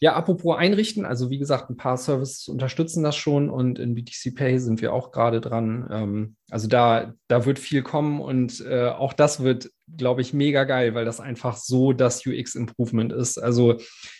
[0.00, 4.34] Ja, apropos einrichten, also wie gesagt, ein paar Services unterstützen das schon und in BTC
[4.34, 5.88] Pay sind wir auch gerade dran.
[5.90, 10.64] Ähm, also da, da wird viel kommen und äh, auch das wird, glaube ich, mega
[10.64, 13.38] geil, weil das einfach so das UX-Improvement ist.
[13.38, 13.78] Also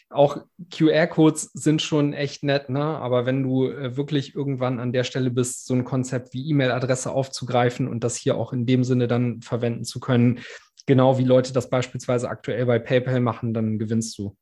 [0.08, 0.38] auch
[0.72, 2.80] QR-Codes sind schon echt nett, ne?
[2.80, 7.10] aber wenn du äh, wirklich irgendwann an der Stelle bist, so ein Konzept wie E-Mail-Adresse
[7.10, 10.40] aufzugreifen und das hier auch in dem Sinne dann verwenden zu können,
[10.86, 14.36] genau wie Leute das beispielsweise aktuell bei PayPal machen, dann gewinnst du.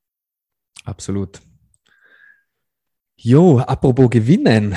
[0.84, 1.40] Absolut.
[3.16, 4.76] Jo, apropos gewinnen.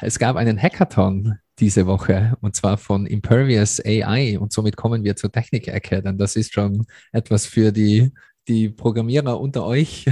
[0.00, 5.16] Es gab einen Hackathon diese Woche und zwar von Impervious AI und somit kommen wir
[5.16, 8.12] zur Technik-Ecke, denn das ist schon etwas für die
[8.50, 10.06] die Programmierer unter euch,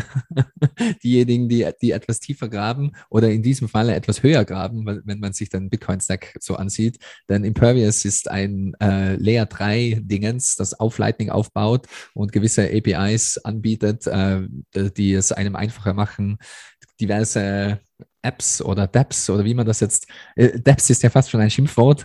[1.03, 5.33] diejenigen, die, die etwas tiefer graben oder in diesem Falle etwas höher graben, wenn man
[5.33, 6.99] sich den Bitcoin-Stack so ansieht.
[7.29, 14.07] Denn Impervious ist ein äh, Layer 3-Dingens, das auf Lightning aufbaut und gewisse APIs anbietet,
[14.07, 14.43] äh,
[14.75, 16.39] die es einem einfacher machen,
[17.01, 17.81] diverse
[18.23, 21.51] Apps oder Dapps oder wie man das jetzt, äh, Dapps ist ja fast schon ein
[21.51, 22.05] Schimpfwort,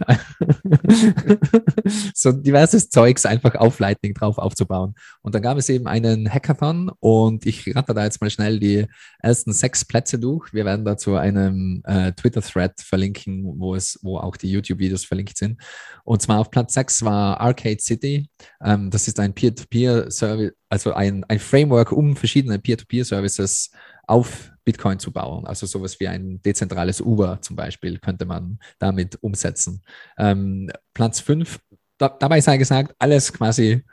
[2.14, 4.94] so diverses Zeugs einfach auf Lightning drauf aufzubauen.
[5.22, 8.86] Und dann gab es eben einen Hackathon und ich ratter da jetzt mal schnell die
[9.20, 10.54] ersten sechs Plätze durch.
[10.54, 15.62] Wir werden dazu einem äh, Twitter-Thread verlinken, wo es, wo auch die YouTube-Videos verlinkt sind.
[16.04, 18.30] Und zwar auf Platz sechs war Arcade City.
[18.64, 23.72] Ähm, das ist ein Peer-to-Peer-Service, also ein, ein Framework, um verschiedene Peer-to-Peer-Services
[24.08, 25.46] auf Bitcoin zu bauen.
[25.46, 29.82] Also sowas wie ein dezentrales Uber zum Beispiel könnte man damit umsetzen.
[30.18, 31.60] Ähm, Platz 5,
[31.98, 33.84] da, dabei sei gesagt, alles quasi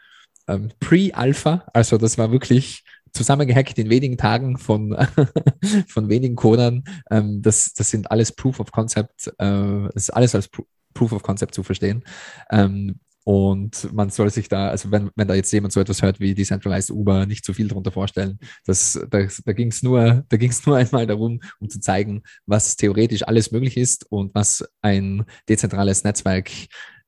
[0.49, 4.97] ähm, Pre-Alpha, also das war wirklich zusammengehackt in wenigen Tagen von,
[5.89, 6.85] von wenigen Codern.
[7.11, 10.49] Ähm, das, das sind alles Proof of Concept, äh, das ist alles als
[10.95, 12.05] Proof of Concept zu verstehen.
[12.51, 16.21] Ähm, und man soll sich da, also wenn, wenn da jetzt jemand so etwas hört
[16.21, 18.39] wie Decentralized Uber, nicht zu viel darunter vorstellen.
[18.65, 23.27] Das, da da ging es nur, da nur einmal darum, um zu zeigen, was theoretisch
[23.27, 26.51] alles möglich ist und was ein dezentrales Netzwerk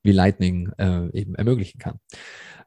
[0.02, 1.98] wie Lightning äh, eben ermöglichen kann.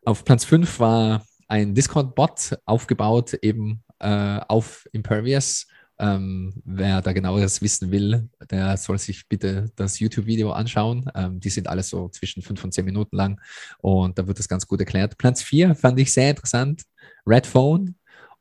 [0.03, 5.67] Auf Platz 5 war ein Discord-Bot aufgebaut, eben äh, auf Impervious
[5.99, 11.09] ähm, wer da genaueres wissen will, der soll sich bitte das YouTube-Video anschauen.
[11.15, 13.41] Ähm, die sind alles so zwischen fünf und zehn Minuten lang
[13.79, 15.17] und da wird das ganz gut erklärt.
[15.17, 16.83] Platz vier fand ich sehr interessant.
[17.25, 17.95] Red Phone.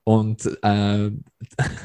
[0.06, 1.10] Und äh,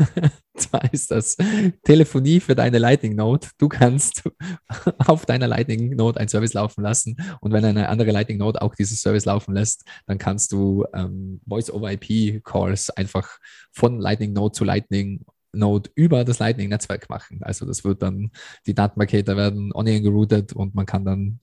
[0.57, 1.37] zwar ist das
[1.83, 3.47] Telefonie für deine Lightning Node.
[3.57, 4.29] Du kannst
[4.97, 8.75] auf deiner Lightning Node ein Service laufen lassen und wenn eine andere Lightning Node auch
[8.75, 13.39] dieses Service laufen lässt, dann kannst du ähm, Voice-over-IP-Calls einfach
[13.71, 15.23] von Lightning Node zu Lightning
[15.53, 17.39] Node über das Lightning-Netzwerk machen.
[17.41, 18.31] Also das wird dann,
[18.65, 21.39] die Datenpakete werden onion geroutet und man kann dann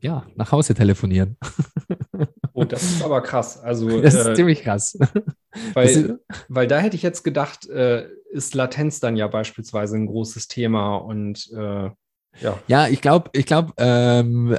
[0.00, 1.36] ja, nach Hause telefonieren.
[2.52, 3.58] Oh, das ist aber krass.
[3.58, 4.96] Also, das ist äh, ziemlich krass.
[5.72, 6.14] Weil, ist,
[6.48, 10.96] weil da hätte ich jetzt gedacht, äh, ist Latenz dann ja beispielsweise ein großes Thema
[10.96, 11.90] und äh,
[12.40, 12.58] ja.
[12.66, 14.56] Ja, ich glaube, ich glaube, ähm,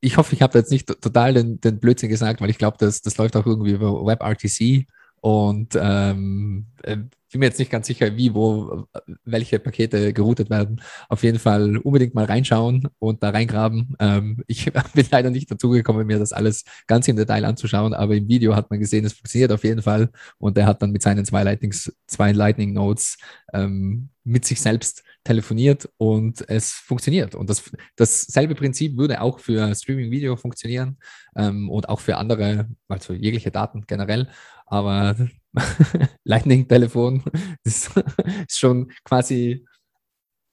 [0.00, 3.02] ich hoffe, ich habe jetzt nicht total den, den Blödsinn gesagt, weil ich glaube, das,
[3.02, 4.86] das läuft auch irgendwie über WebRTC
[5.20, 6.98] und ähm, äh,
[7.34, 8.86] bin mir jetzt nicht ganz sicher, wie, wo,
[9.24, 10.80] welche Pakete geroutet werden.
[11.08, 13.96] Auf jeden Fall unbedingt mal reinschauen und da reingraben.
[13.98, 18.14] Ähm, ich bin leider nicht dazu gekommen, mir das alles ganz im Detail anzuschauen, aber
[18.14, 20.10] im Video hat man gesehen, es funktioniert auf jeden Fall.
[20.38, 23.18] Und er hat dann mit seinen zwei, Lightnings, zwei Lightning Nodes
[23.52, 27.34] ähm, mit sich selbst telefoniert und es funktioniert.
[27.34, 30.98] Und das, dasselbe Prinzip würde auch für Streaming-Video funktionieren
[31.34, 34.28] ähm, und auch für andere, also jegliche Daten generell.
[34.66, 35.16] Aber
[36.24, 37.22] Lightning-Telefon
[37.64, 37.90] ist,
[38.48, 39.64] ist schon quasi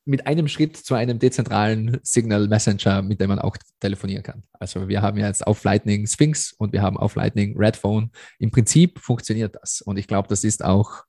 [0.06, 4.44] mit einem Schritt zu einem dezentralen Signal Messenger, mit dem man auch telefonieren kann.
[4.54, 8.12] Also wir haben jetzt auf Lightning Sphinx und wir haben auf Lightning Redphone.
[8.40, 9.82] Im Prinzip funktioniert das.
[9.82, 11.04] Und ich glaube, das ist auch,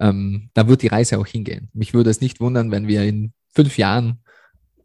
[0.00, 1.68] ähm, da wird die Reise auch hingehen.
[1.72, 4.20] Mich würde es nicht wundern, wenn wir in fünf Jahren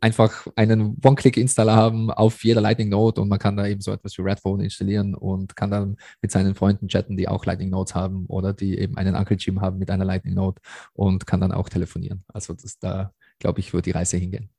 [0.03, 4.17] einfach einen One-Click-Installer haben auf jeder Lightning Node und man kann da eben so etwas
[4.17, 8.25] wie Redphone installieren und kann dann mit seinen Freunden chatten, die auch Lightning Nodes haben
[8.25, 11.69] oder die eben einen Uncle Jim haben mit einer Lightning Node und kann dann auch
[11.69, 12.25] telefonieren.
[12.27, 14.49] Also das, da, glaube ich, wird die Reise hingehen.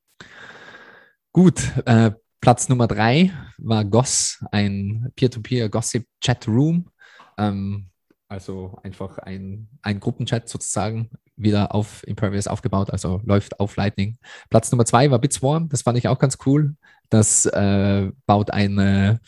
[1.31, 6.89] Gut, äh, Platz Nummer drei war Goss, ein Peer-to-Peer Gossip Chat Room.
[7.37, 7.91] Ähm,
[8.29, 14.19] also einfach ein, ein Gruppenchat sozusagen wieder auf Impervious aufgebaut, also läuft auf Lightning.
[14.51, 16.77] Platz Nummer zwei war Bitswarm, das fand ich auch ganz cool.
[17.11, 19.21] Das äh, baut eine,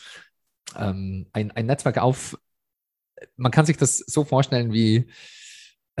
[0.77, 2.37] ähm, ein, ein Netzwerk auf.
[3.35, 5.07] Man kann sich das so vorstellen wie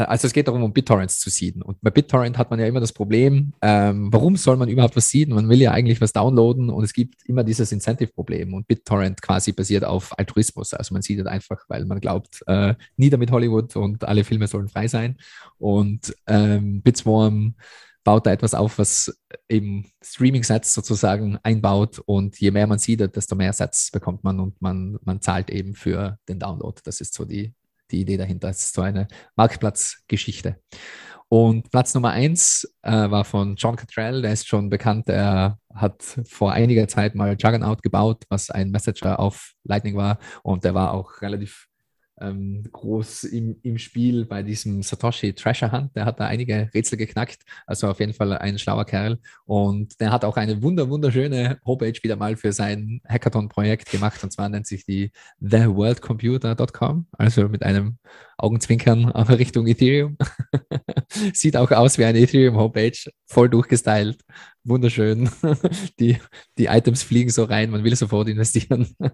[0.03, 1.63] also es geht darum, um BitTorrents zu seeden.
[1.63, 5.09] Und bei BitTorrent hat man ja immer das Problem, ähm, warum soll man überhaupt was
[5.09, 5.33] seeden?
[5.33, 8.53] Man will ja eigentlich was downloaden und es gibt immer dieses Incentive-Problem.
[8.53, 10.73] Und BitTorrent quasi basiert auf Altruismus.
[10.73, 14.67] Also man seedet einfach, weil man glaubt, äh, nieder mit Hollywood und alle Filme sollen
[14.67, 15.17] frei sein.
[15.57, 17.55] Und ähm, Bitswarm
[18.03, 19.19] baut da etwas auf, was
[19.49, 24.61] eben Streaming-Sets sozusagen einbaut und je mehr man sieht, desto mehr Sets bekommt man und
[24.61, 26.79] man, man zahlt eben für den Download.
[26.85, 27.53] Das ist so die,
[27.91, 28.47] die Idee dahinter.
[28.47, 30.57] Das ist so eine Marktplatzgeschichte.
[31.29, 35.09] Und Platz Nummer eins äh, war von John Cattrall, der ist schon bekannt.
[35.09, 40.19] Er hat vor einiger Zeit mal Juggernaut gebaut, was ein Messenger auf Lightning war.
[40.43, 41.67] Und der war auch relativ
[42.19, 45.95] ähm, groß im, im Spiel bei diesem Satoshi Treasure Hunt.
[45.95, 47.43] Der hat da einige Rätsel geknackt.
[47.65, 49.19] Also auf jeden Fall ein schlauer Kerl.
[49.45, 54.23] Und der hat auch eine wunder, wunderschöne Homepage wieder mal für sein Hackathon-Projekt gemacht.
[54.23, 55.11] Und zwar nennt sich die
[55.41, 57.07] theworldcomputer.com.
[57.11, 57.97] Also mit einem
[58.37, 60.17] Augenzwinkern Richtung Ethereum.
[61.33, 64.19] Sieht auch aus wie eine Ethereum-Homepage, voll durchgestylt,
[64.67, 65.29] wunderschön.
[65.99, 66.17] Die,
[66.57, 68.87] die Items fliegen so rein, man will sofort investieren.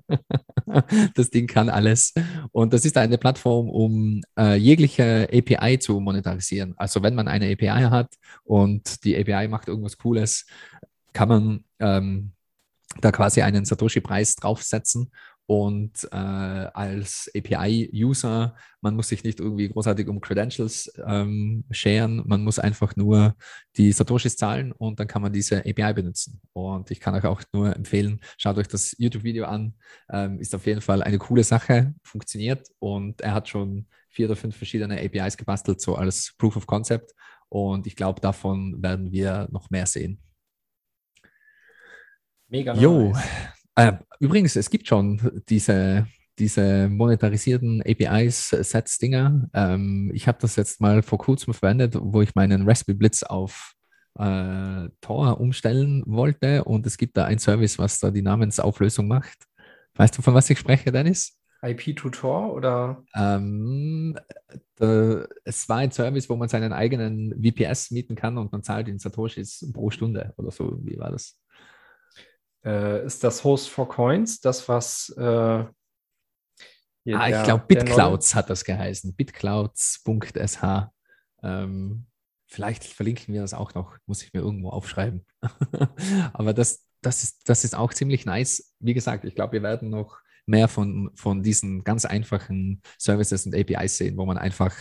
[1.13, 2.13] Das Ding kann alles.
[2.51, 6.73] Und das ist eine Plattform, um äh, jegliche API zu monetarisieren.
[6.77, 10.47] Also wenn man eine API hat und die API macht irgendwas Cooles,
[11.11, 12.31] kann man ähm,
[13.01, 15.11] da quasi einen Satoshi-Preis draufsetzen
[15.45, 22.43] und äh, als API-User, man muss sich nicht irgendwie großartig um Credentials ähm, scheren, man
[22.43, 23.35] muss einfach nur
[23.75, 26.41] die Satoshis zahlen und dann kann man diese API benutzen.
[26.53, 29.73] Und ich kann euch auch nur empfehlen, schaut euch das YouTube-Video an,
[30.09, 34.37] ähm, ist auf jeden Fall eine coole Sache, funktioniert und er hat schon vier oder
[34.37, 37.13] fünf verschiedene APIs gebastelt, so als Proof of Concept.
[37.49, 40.19] Und ich glaube, davon werden wir noch mehr sehen.
[42.47, 43.23] Mega Jo, nice.
[43.75, 46.07] Äh, übrigens, es gibt schon diese,
[46.37, 49.49] diese monetarisierten APIs, Sets, Dinger.
[49.53, 53.73] Ähm, ich habe das jetzt mal vor kurzem verwendet, wo ich meinen Raspberry Blitz auf
[54.19, 59.47] äh, Tor umstellen wollte und es gibt da ein Service, was da die Namensauflösung macht.
[59.95, 61.39] Weißt du, von was ich spreche, Dennis?
[61.63, 63.03] IP-Tutor oder?
[63.15, 64.17] Ähm,
[64.75, 68.87] da, es war ein Service, wo man seinen eigenen VPS mieten kann und man zahlt
[68.87, 70.77] in Satoshis pro Stunde oder so.
[70.83, 71.39] Wie war das?
[72.65, 75.13] Äh, ist das Host for Coins, das was.
[75.17, 75.69] Äh, ah,
[77.05, 79.15] der, ich glaube, BitClouds hat das geheißen.
[79.15, 80.87] Bitclouds.sh.
[81.43, 82.05] Ähm,
[82.47, 85.25] vielleicht verlinken wir das auch noch, muss ich mir irgendwo aufschreiben.
[86.33, 88.73] Aber das, das, ist, das ist auch ziemlich nice.
[88.79, 93.55] Wie gesagt, ich glaube, wir werden noch mehr von, von diesen ganz einfachen Services und
[93.55, 94.73] APIs sehen, wo man einfach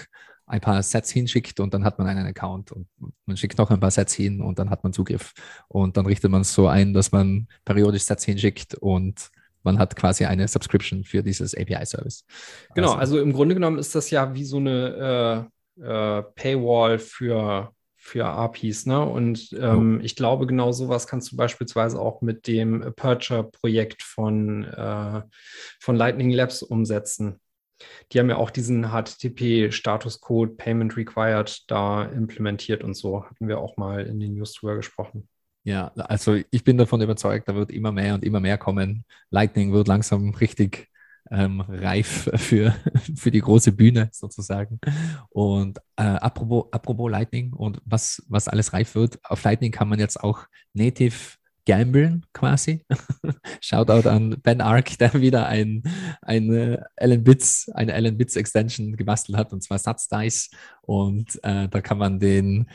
[0.52, 2.86] ein paar Sets hinschickt und dann hat man einen Account und
[3.24, 5.32] man schickt noch ein paar Sets hin und dann hat man Zugriff.
[5.68, 9.30] Und dann richtet man es so ein, dass man periodisch Sets hinschickt und
[9.62, 12.26] man hat quasi eine Subscription für dieses API-Service.
[12.74, 15.48] Genau, also, also, im Grunde genommen ist das ja wie so eine
[15.78, 19.00] äh, äh, Paywall für, für APIs, ne?
[19.00, 20.04] Und ähm, oh.
[20.04, 25.22] ich glaube, genau sowas kannst du beispielsweise auch mit dem Aperture-Projekt von, äh,
[25.80, 27.40] von Lightning Labs umsetzen.
[28.12, 33.24] Die haben ja auch diesen HTTP-Statuscode Payment Required da implementiert und so.
[33.24, 35.28] Hatten wir auch mal in den News drüber gesprochen.
[35.64, 39.04] Ja, also ich bin davon überzeugt, da wird immer mehr und immer mehr kommen.
[39.30, 40.88] Lightning wird langsam richtig
[41.30, 42.74] ähm, reif für,
[43.16, 44.80] für die große Bühne sozusagen.
[45.30, 50.00] Und äh, apropos, apropos Lightning und was, was alles reif wird, auf Lightning kann man
[50.00, 51.36] jetzt auch native
[51.66, 52.84] gamblen quasi.
[53.60, 55.82] Shoutout an Ben Ark, der wieder ein,
[56.22, 60.50] eine Alan Bits, eine Alan Bits Extension gebastelt hat, und zwar Satz Dice.
[60.82, 62.68] Und äh, da kann man den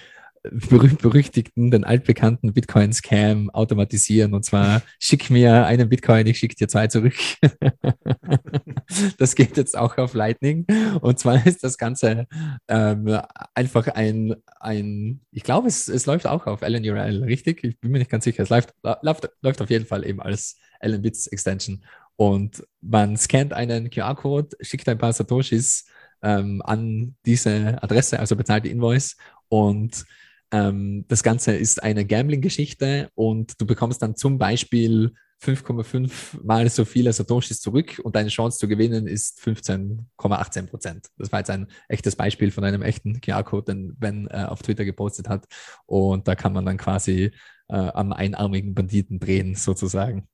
[0.44, 4.34] berühmt-berüchtigten, den altbekannten Bitcoin-Scam automatisieren.
[4.34, 7.16] Und zwar, schick mir einen Bitcoin, ich schicke dir zwei zurück.
[9.18, 10.66] das geht jetzt auch auf Lightning.
[11.02, 12.28] Und zwar ist das Ganze
[12.68, 13.20] ähm,
[13.54, 17.64] einfach ein, ein ich glaube, es, es läuft auch auf LNURL, richtig?
[17.64, 18.44] Ich bin mir nicht ganz sicher.
[18.44, 21.84] Es läuft, läuft, läuft auf jeden Fall eben als LNBits Extension.
[22.16, 25.86] Und man scannt einen QR-Code, schickt ein paar Satoshis
[26.24, 29.18] ähm, an diese Adresse, also bezahlt die Invoice
[29.50, 30.06] und
[30.52, 36.84] ähm, das Ganze ist eine Gambling-Geschichte und du bekommst dann zum Beispiel 5,5 mal so
[36.84, 41.08] viele Satoshis zurück und deine Chance zu gewinnen ist 15,18 Prozent.
[41.18, 44.84] Das war jetzt ein echtes Beispiel von einem echten QR-Code, den Ben äh, auf Twitter
[44.84, 45.46] gepostet hat.
[45.86, 47.32] Und da kann man dann quasi
[47.70, 50.28] äh, am einarmigen Banditen drehen, sozusagen.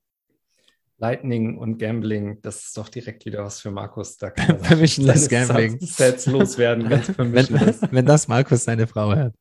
[0.96, 4.16] Lightning und Gambling, das ist doch direkt wieder was für Markus.
[4.16, 5.78] Da kann Permissionless Gambling.
[5.80, 7.82] Sets loswerden, ganz permissionless.
[7.82, 9.34] Wenn, wenn das Markus seine Frau hört.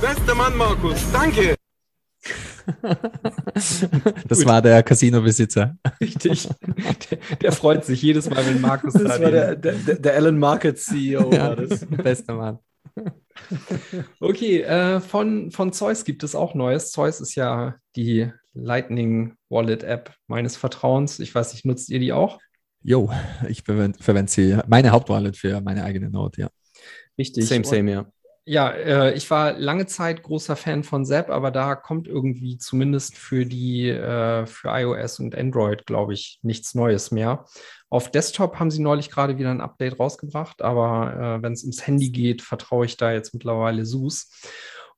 [0.00, 1.00] Bester Mann, Markus.
[1.12, 1.56] Danke.
[4.28, 5.76] das war der Casino-Besitzer.
[6.00, 6.48] Richtig.
[7.10, 10.38] Der, der, freut sich jedes Mal, wenn Markus das da war der, der, der Alan
[10.38, 11.32] Market CEO.
[11.32, 11.86] Ja, war das.
[11.90, 12.58] Bester Mann.
[14.20, 16.90] Okay, äh, von, von Zeus gibt es auch Neues.
[16.90, 21.20] Zeus ist ja die Lightning Wallet App meines Vertrauens.
[21.20, 22.40] Ich weiß nicht, nutzt ihr die auch?
[22.86, 23.10] Jo,
[23.48, 26.48] ich verwende, verwende sie, meine Hauptwallet für meine eigene Note, ja.
[27.18, 27.48] Richtig.
[27.48, 28.06] Same, same, ja.
[28.44, 33.18] Ja, äh, ich war lange Zeit großer Fan von Zap, aber da kommt irgendwie zumindest
[33.18, 37.46] für die äh, für iOS und Android, glaube ich, nichts Neues mehr.
[37.90, 41.84] Auf Desktop haben sie neulich gerade wieder ein Update rausgebracht, aber äh, wenn es ums
[41.88, 44.30] Handy geht, vertraue ich da jetzt mittlerweile SUS.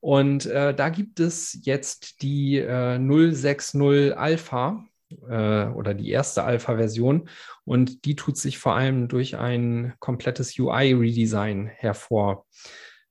[0.00, 4.84] Und äh, da gibt es jetzt die äh, 060 Alpha
[5.28, 7.28] äh, oder die erste Alpha-Version
[7.64, 12.46] und die tut sich vor allem durch ein komplettes UI-Redesign hervor.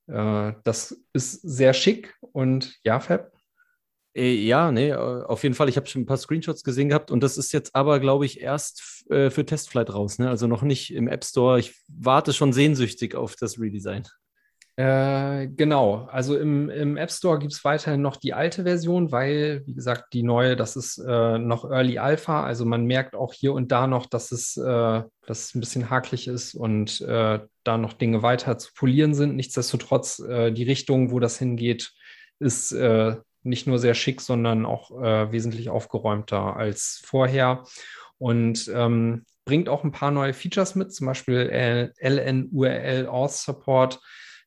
[0.07, 3.31] Äh, das ist sehr schick und ja, Fab?
[4.15, 5.69] Äh, ja, nee, auf jeden Fall.
[5.69, 8.41] Ich habe schon ein paar Screenshots gesehen gehabt und das ist jetzt aber, glaube ich,
[8.41, 10.27] erst für Testflight raus, ne?
[10.29, 11.59] Also noch nicht im App Store.
[11.59, 14.03] Ich warte schon sehnsüchtig auf das Redesign.
[14.79, 19.63] Äh, genau, also im, im App Store gibt es weiterhin noch die alte Version, weil,
[19.65, 22.43] wie gesagt, die neue, das ist äh, noch Early Alpha.
[22.43, 24.61] Also man merkt auch hier und da noch, dass es, äh,
[25.25, 29.35] dass es ein bisschen hakelig ist und äh, da noch Dinge weiter zu polieren sind.
[29.35, 31.91] Nichtsdestotrotz, äh, die Richtung, wo das hingeht,
[32.39, 32.71] ist
[33.41, 37.63] nicht nur sehr schick, sondern auch wesentlich aufgeräumter als vorher.
[38.19, 41.49] Und ähm, bringt auch ein paar neue Features mit, zum Beispiel
[41.99, 43.99] LNURL Auth Support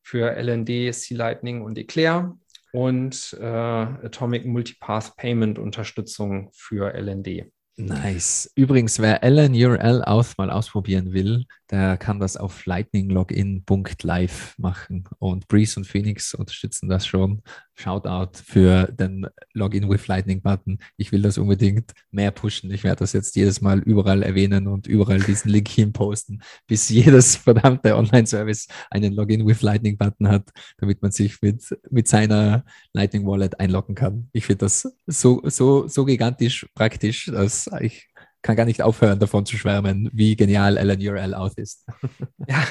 [0.03, 2.37] für LND, C-Lightning und Eclair
[2.73, 7.51] und äh, Atomic Multipath Payment Unterstützung für LND.
[7.77, 8.51] Nice.
[8.55, 15.05] Übrigens, wer LNURL Auth mal ausprobieren will, der kann das auf lightninglogin.live machen.
[15.19, 17.43] Und Breeze und Phoenix unterstützen das schon.
[17.75, 20.79] Shoutout für den Login with Lightning Button.
[20.97, 22.71] Ich will das unbedingt mehr pushen.
[22.73, 26.89] Ich werde das jetzt jedes Mal überall erwähnen und überall diesen Link hin posten, bis
[26.89, 32.65] jedes verdammte Online-Service einen Login with Lightning Button hat, damit man sich mit, mit seiner
[32.93, 34.29] Lightning Wallet einloggen kann.
[34.33, 38.09] Ich finde das so, so, so gigantisch praktisch, dass ich
[38.43, 41.87] kann gar nicht aufhören, davon zu schwärmen, wie genial Alan URL out ist.
[42.49, 42.65] ja.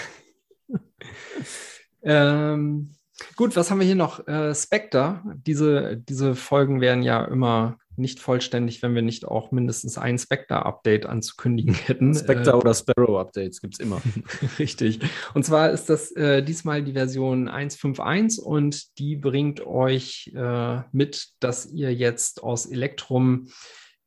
[2.03, 2.91] ähm,
[3.35, 4.27] gut, was haben wir hier noch?
[4.27, 5.21] Äh, Spectre.
[5.45, 11.05] Diese, diese Folgen wären ja immer nicht vollständig, wenn wir nicht auch mindestens ein Spectre-Update
[11.05, 12.15] anzukündigen hätten.
[12.15, 14.01] Spectre äh, oder Sparrow-Updates gibt es immer.
[14.59, 14.99] Richtig.
[15.33, 21.27] Und zwar ist das äh, diesmal die Version 1.5.1 und die bringt euch äh, mit,
[21.39, 23.49] dass ihr jetzt aus Electrum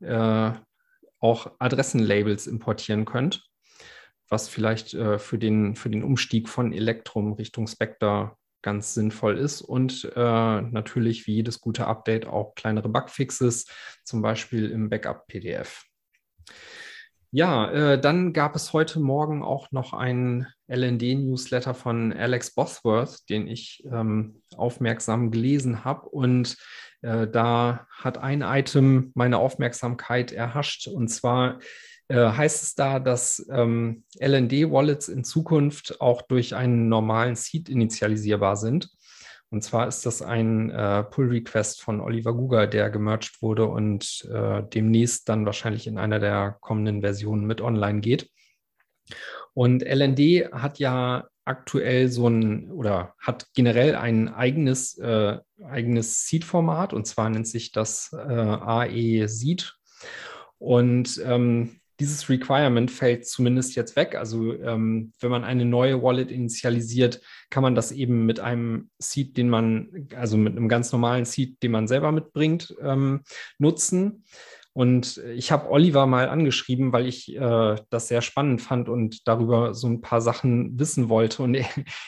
[0.01, 0.53] äh,
[1.23, 3.49] auch Adressenlabels importieren könnt,
[4.29, 9.63] was vielleicht äh, für, den, für den Umstieg von Electrum Richtung Spectre ganz sinnvoll ist
[9.63, 13.67] und äh, natürlich wie jedes gute Update auch kleinere Bugfixes,
[14.05, 15.85] zum Beispiel im Backup-PDF.
[17.35, 23.49] Ja, äh, dann gab es heute Morgen auch noch einen LND-Newsletter von Alex Bosworth, den
[23.49, 26.11] ich ähm, aufmerksam gelesen habe.
[26.11, 26.59] Und
[27.03, 30.87] äh, da hat ein Item meine Aufmerksamkeit erhascht.
[30.89, 31.59] Und zwar
[32.09, 38.57] äh, heißt es da, dass ähm, LND-Wallets in Zukunft auch durch einen normalen Seed initialisierbar
[38.57, 38.91] sind.
[39.51, 44.63] Und zwar ist das ein äh, Pull-Request von Oliver Guga, der gemerged wurde und äh,
[44.63, 48.31] demnächst dann wahrscheinlich in einer der kommenden Versionen mit online geht.
[49.53, 56.93] Und LND hat ja aktuell so ein oder hat generell ein eigenes, äh, eigenes Seed-Format
[56.93, 59.75] und zwar nennt sich das äh, AE Seed.
[60.59, 64.15] Und ähm, dieses Requirement fällt zumindest jetzt weg.
[64.17, 67.21] Also ähm, wenn man eine neue Wallet initialisiert,
[67.51, 71.63] kann man das eben mit einem Seed, den man, also mit einem ganz normalen Seed,
[71.63, 73.23] den man selber mitbringt, ähm,
[73.59, 74.25] nutzen.
[74.75, 79.75] Und ich habe Oliver mal angeschrieben, weil ich äh, das sehr spannend fand und darüber
[79.75, 81.43] so ein paar Sachen wissen wollte.
[81.43, 81.67] Und er,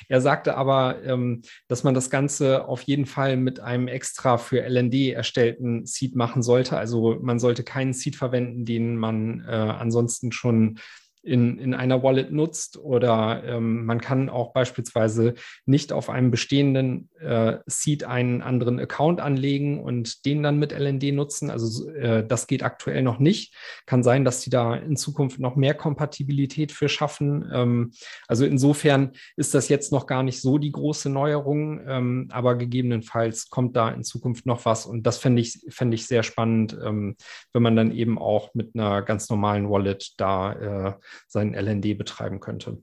[0.08, 4.62] er sagte aber, ähm, dass man das Ganze auf jeden Fall mit einem extra für
[4.66, 6.78] LND erstellten Seed machen sollte.
[6.78, 10.78] Also man sollte keinen Seed verwenden, den man äh, ansonsten schon
[11.24, 17.08] in, in einer Wallet nutzt oder ähm, man kann auch beispielsweise nicht auf einem bestehenden
[17.18, 21.50] äh, Seed einen anderen Account anlegen und den dann mit LND nutzen.
[21.50, 23.54] Also äh, das geht aktuell noch nicht.
[23.86, 27.50] Kann sein, dass die da in Zukunft noch mehr Kompatibilität für schaffen.
[27.52, 27.92] Ähm,
[28.28, 33.48] also insofern ist das jetzt noch gar nicht so die große Neuerung, ähm, aber gegebenenfalls
[33.48, 37.16] kommt da in Zukunft noch was und das fände ich, fänd ich sehr spannend, ähm,
[37.52, 40.92] wenn man dann eben auch mit einer ganz normalen Wallet da äh,
[41.26, 42.82] seinen LND betreiben könnte.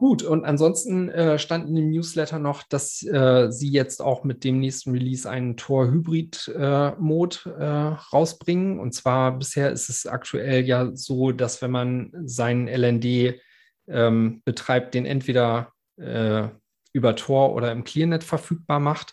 [0.00, 4.44] Gut, und ansonsten äh, stand in dem Newsletter noch, dass äh, Sie jetzt auch mit
[4.44, 8.80] dem nächsten Release einen Tor-Hybrid-Mode äh, rausbringen.
[8.80, 13.40] Und zwar bisher ist es aktuell ja so, dass wenn man seinen LND
[13.88, 16.48] ähm, betreibt, den entweder äh,
[16.94, 19.12] über Tor oder im ClearNet verfügbar macht.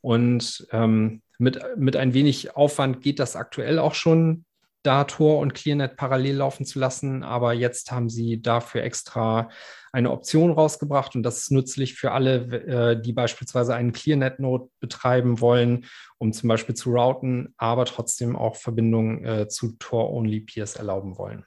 [0.00, 4.44] Und ähm, mit, mit ein wenig Aufwand geht das aktuell auch schon
[4.82, 7.22] da Tor und ClearNet parallel laufen zu lassen.
[7.22, 9.48] Aber jetzt haben sie dafür extra
[9.92, 15.40] eine Option rausgebracht und das ist nützlich für alle, äh, die beispielsweise einen ClearNet-Node betreiben
[15.40, 15.86] wollen,
[16.18, 21.44] um zum Beispiel zu routen, aber trotzdem auch Verbindungen äh, zu Tor-Only-Peers erlauben wollen.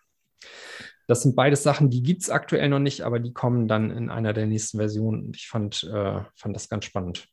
[1.07, 4.09] Das sind beides Sachen, die gibt es aktuell noch nicht, aber die kommen dann in
[4.09, 5.25] einer der nächsten Versionen.
[5.25, 7.27] Und ich fand, äh, fand das ganz spannend.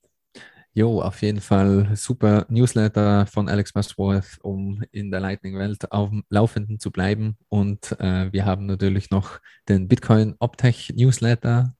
[0.78, 6.22] Jo, auf jeden Fall super Newsletter von Alex Musworth, um in der Lightning-Welt auf dem
[6.28, 7.36] Laufenden zu bleiben.
[7.48, 11.74] Und äh, wir haben natürlich noch den Bitcoin Optech Newsletter,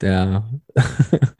[0.00, 0.50] der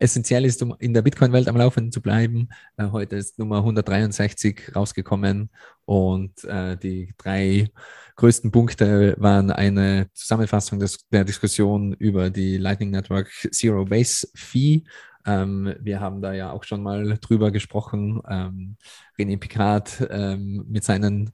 [0.00, 2.48] essentiell ist, um in der Bitcoin-Welt am Laufenden zu bleiben.
[2.78, 5.50] Äh, heute ist Nummer 163 rausgekommen
[5.84, 7.68] und äh, die drei
[8.16, 14.84] größten Punkte waren eine Zusammenfassung des, der Diskussion über die Lightning Network Zero Base Fee
[15.26, 18.20] ähm, wir haben da ja auch schon mal drüber gesprochen.
[18.28, 18.76] Ähm,
[19.18, 21.32] René Picard ähm, mit seinen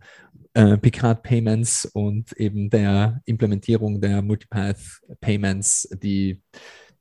[0.54, 6.42] äh, Picard Payments und eben der Implementierung der Multipath Payments, die,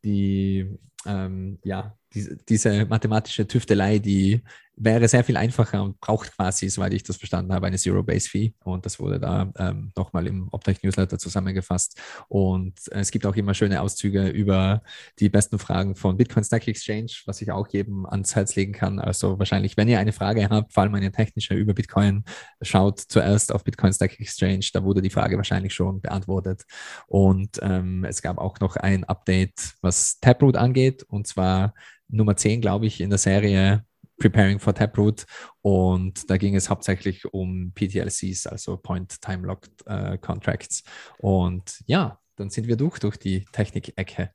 [0.04, 4.42] die ähm, ja, die, diese mathematische Tüftelei, die
[4.80, 8.54] wäre sehr viel einfacher und braucht quasi, soweit ich das verstanden habe, eine Zero-Base-Fee.
[8.64, 12.00] Und das wurde da ähm, nochmal im Optech-Newsletter zusammengefasst.
[12.30, 14.82] Und es gibt auch immer schöne Auszüge über
[15.20, 19.00] die besten Fragen von Bitcoin Stack Exchange, was ich auch jedem ans Herz legen kann.
[19.00, 22.24] Also wahrscheinlich, wenn ihr eine Frage habt, vor allem eine technische über Bitcoin,
[22.62, 24.70] schaut zuerst auf Bitcoin Stack Exchange.
[24.72, 26.64] Da wurde die Frage wahrscheinlich schon beantwortet.
[27.08, 30.89] Und ähm, es gab auch noch ein Update, was Taproot angeht.
[31.04, 31.74] Und zwar
[32.08, 33.86] Nummer 10, glaube ich, in der Serie
[34.20, 35.26] Preparing for Taproot
[35.62, 40.84] und da ging es hauptsächlich um PTLCs, also Point Time Locked äh, Contracts.
[41.18, 44.32] Und ja, dann sind wir durch durch die Technik-Ecke.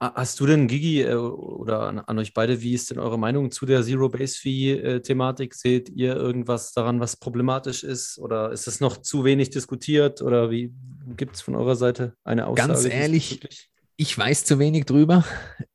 [0.00, 3.50] Hast du denn, Gigi, äh, oder an, an, euch beide, wie ist denn eure Meinung
[3.50, 5.54] zu der Zero-Base-Fee-Thematik?
[5.54, 8.16] Seht ihr irgendwas daran, was problematisch ist?
[8.18, 10.22] Oder ist es noch zu wenig diskutiert?
[10.22, 10.72] Oder wie
[11.16, 12.68] gibt es von eurer Seite eine Aussage?
[12.68, 13.40] Ganz ehrlich,
[14.00, 15.24] ich weiß zu wenig drüber.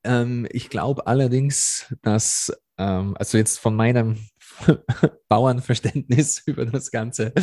[0.04, 4.18] Ähm, ich glaube allerdings, dass, ähm, also jetzt von meinem
[5.28, 7.34] Bauernverständnis über das Ganze,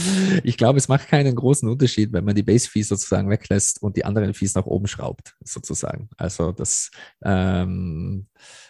[0.43, 4.07] ich glaube, es macht keinen großen Unterschied, wenn man die Base-Fees sozusagen weglässt und die
[4.07, 6.09] anderen Fees nach oben schraubt, sozusagen.
[6.17, 6.91] Also das
[7.23, 8.27] ähm,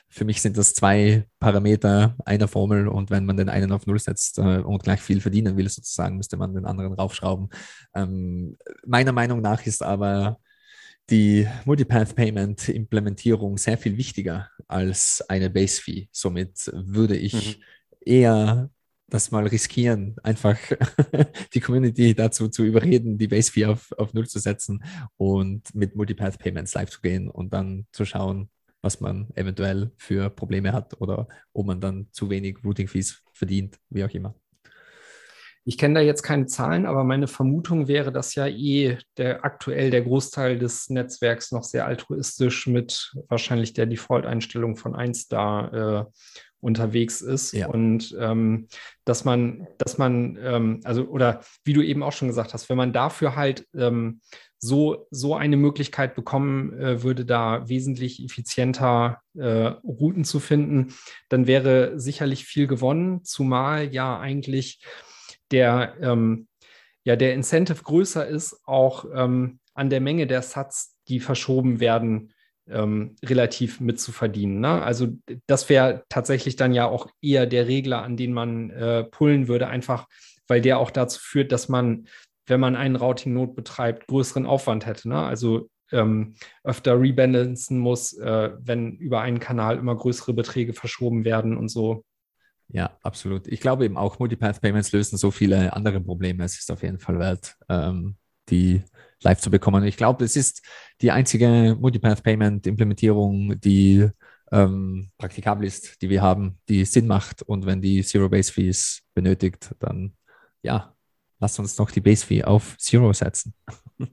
[0.08, 4.00] für mich sind das zwei Parameter einer Formel und wenn man den einen auf Null
[4.00, 7.50] setzt äh, und gleich viel verdienen will, sozusagen, müsste man den anderen raufschrauben.
[7.94, 10.40] Ähm, meiner Meinung nach ist aber
[11.10, 16.08] die Multipath Payment Implementierung sehr viel wichtiger als eine Base Fee.
[16.12, 17.62] Somit würde ich mhm.
[18.00, 18.70] eher
[19.08, 20.56] das mal riskieren, einfach
[21.54, 24.84] die Community dazu zu überreden, die Base Fee auf, auf Null zu setzen
[25.16, 28.48] und mit Multipath Payments live zu gehen und dann zu schauen,
[28.82, 33.78] was man eventuell für Probleme hat oder ob man dann zu wenig Routing Fees verdient,
[33.90, 34.34] wie auch immer.
[35.64, 39.90] Ich kenne da jetzt keine Zahlen, aber meine Vermutung wäre, dass ja eh der aktuell
[39.90, 46.10] der Großteil des Netzwerks noch sehr altruistisch mit wahrscheinlich der Default-Einstellung von 1 da äh,
[46.60, 47.52] unterwegs ist.
[47.52, 47.68] Ja.
[47.68, 48.68] Und ähm,
[49.04, 52.76] dass man, dass man, ähm, also, oder wie du eben auch schon gesagt hast, wenn
[52.76, 54.20] man dafür halt ähm,
[54.58, 60.94] so, so eine Möglichkeit bekommen äh, würde, da wesentlich effizienter äh, Routen zu finden,
[61.30, 64.82] dann wäre sicherlich viel gewonnen, zumal ja eigentlich
[65.50, 66.48] der, ähm,
[67.04, 72.32] ja, der Incentive größer ist, auch ähm, an der Menge der Sats, die verschoben werden,
[72.68, 74.60] ähm, relativ mitzuverdienen.
[74.60, 74.82] Ne?
[74.82, 75.08] Also
[75.46, 79.66] das wäre tatsächlich dann ja auch eher der Regler, an den man äh, pullen würde,
[79.68, 80.06] einfach
[80.50, 82.08] weil der auch dazu führt, dass man,
[82.46, 85.08] wenn man einen Routing-Not betreibt, größeren Aufwand hätte.
[85.08, 85.22] Ne?
[85.22, 86.34] Also ähm,
[86.64, 92.04] öfter rebalancen muss, äh, wenn über einen Kanal immer größere Beträge verschoben werden und so.
[92.72, 93.48] Ja, absolut.
[93.48, 96.44] Ich glaube eben auch, Multipath Payments lösen so viele andere Probleme.
[96.44, 98.16] Es ist auf jeden Fall wert, ähm,
[98.48, 98.82] die
[99.22, 99.84] live zu bekommen.
[99.84, 100.62] Ich glaube, es ist
[101.00, 104.08] die einzige Multipath Payment Implementierung, die
[104.52, 107.42] ähm, praktikabel ist, die wir haben, die Sinn macht.
[107.42, 110.16] Und wenn die Zero Base Fees benötigt, dann
[110.62, 110.94] ja,
[111.40, 113.54] lass uns doch die Base Fee auf Zero setzen.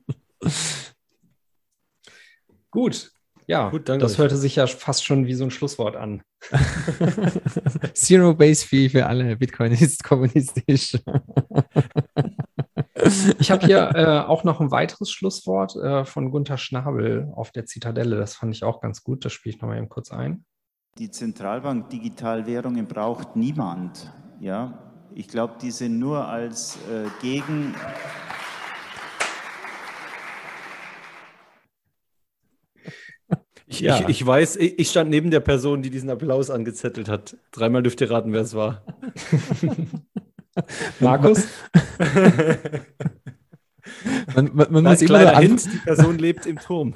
[2.71, 3.11] Gut,
[3.47, 4.17] ja, Gut, das euch.
[4.17, 6.21] hörte sich ja fast schon wie so ein Schlusswort an.
[7.93, 9.37] Zero Base Fee für alle.
[9.37, 10.97] Bitcoin ist kommunistisch.
[13.39, 17.65] Ich habe hier äh, auch noch ein weiteres Schlusswort äh, von Gunther Schnabel auf der
[17.65, 18.17] Zitadelle.
[18.17, 19.23] Das fand ich auch ganz gut.
[19.23, 20.43] Das spiele ich nochmal eben kurz ein.
[20.97, 24.11] Die Zentralbank Digitalwährungen braucht niemand.
[24.41, 27.75] Ja, ich glaube, die sind nur als äh, Gegen.
[33.69, 33.99] Ich, ja.
[33.99, 37.35] ich, ich, weiß, ich stand neben der Person, die diesen Applaus angezettelt hat.
[37.51, 38.81] Dreimal dürft ihr raten, wer es war.
[41.01, 41.47] Markus?
[44.35, 46.93] man, man, man muss immer nur Hint, die Person lebt im Turm.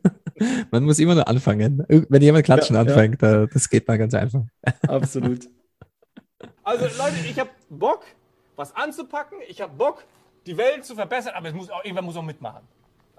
[0.70, 1.84] man muss immer nur anfangen.
[1.86, 3.44] Wenn jemand klatschen ja, anfängt, ja.
[3.46, 4.44] das geht mal ganz einfach.
[4.88, 5.48] Absolut.
[6.62, 8.04] Also Leute, ich habe Bock,
[8.56, 9.36] was anzupacken.
[9.48, 10.04] Ich habe Bock,
[10.46, 12.62] die Welt zu verbessern, aber es muss auch, irgendwer muss auch mitmachen.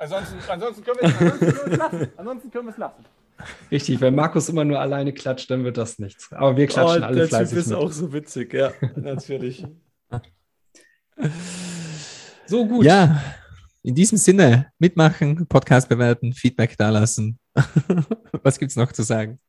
[0.01, 2.11] Ansonsten, ansonsten können wir es lassen.
[2.17, 3.05] Ansonsten können wir es lassen.
[3.69, 6.33] Richtig, wenn Markus immer nur alleine klatscht, dann wird das nichts.
[6.33, 7.55] Aber wir klatschen oh, alle fleißig.
[7.55, 9.63] Das ist auch so witzig, ja, natürlich.
[12.47, 12.83] so gut.
[12.83, 13.21] Ja,
[13.83, 17.37] in diesem Sinne, mitmachen, Podcast bewerten, Feedback dalassen.
[18.41, 19.39] Was gibt es noch zu sagen?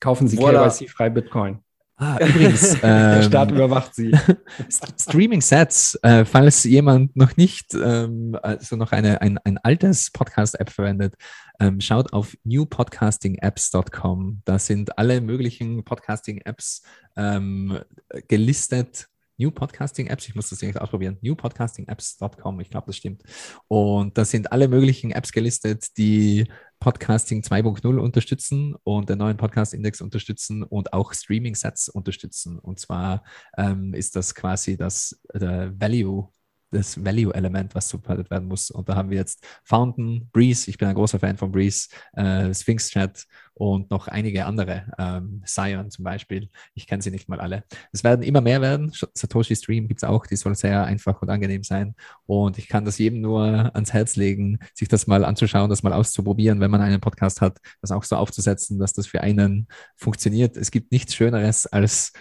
[0.00, 0.70] Kaufen Sie voilà.
[0.70, 1.58] KYC-frei Bitcoin.
[2.02, 2.72] Ah, übrigens.
[2.80, 4.10] Der ähm, Staat überwacht sie.
[4.98, 11.14] Streaming-Sets, äh, falls jemand noch nicht, ähm, also noch eine, ein, ein altes Podcast-App verwendet,
[11.60, 14.42] ähm, schaut auf newpodcastingapps.com.
[14.44, 16.82] Da sind alle möglichen Podcasting-Apps
[17.16, 17.78] ähm,
[18.26, 19.06] gelistet
[19.42, 23.22] New Podcasting Apps, ich muss das eigentlich ausprobieren, newpodcastingapps.com, ich glaube, das stimmt.
[23.68, 26.46] Und da sind alle möglichen Apps gelistet, die
[26.78, 32.58] Podcasting 2.0 unterstützen und den neuen Podcast-Index unterstützen und auch Streaming-Sets unterstützen.
[32.58, 33.24] Und zwar
[33.56, 36.28] ähm, ist das quasi das Value
[36.72, 38.70] das Value-Element, was supported werden muss.
[38.70, 42.52] Und da haben wir jetzt Fountain, Breeze, ich bin ein großer Fan von Breeze, äh,
[42.52, 46.48] Sphinx Chat und noch einige andere, ähm, Sion zum Beispiel.
[46.74, 47.64] Ich kenne sie nicht mal alle.
[47.92, 48.92] Es werden immer mehr werden.
[49.14, 51.94] Satoshi Stream gibt es auch, die soll sehr einfach und angenehm sein.
[52.26, 53.44] Und ich kann das jedem nur
[53.74, 57.58] ans Herz legen, sich das mal anzuschauen, das mal auszuprobieren, wenn man einen Podcast hat,
[57.80, 60.56] das auch so aufzusetzen, dass das für einen funktioniert.
[60.56, 62.12] Es gibt nichts Schöneres als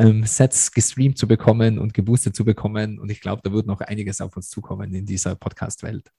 [0.00, 2.98] ähm, Sets gestreamt zu bekommen und geboostet zu bekommen.
[2.98, 6.10] Und ich glaube, da wird noch einiges auf uns zukommen in dieser Podcast-Welt.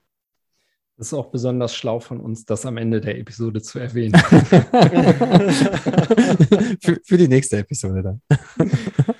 [0.98, 4.14] Das ist auch besonders schlau von uns, das am Ende der Episode zu erwähnen.
[6.82, 8.22] für, für die nächste Episode dann.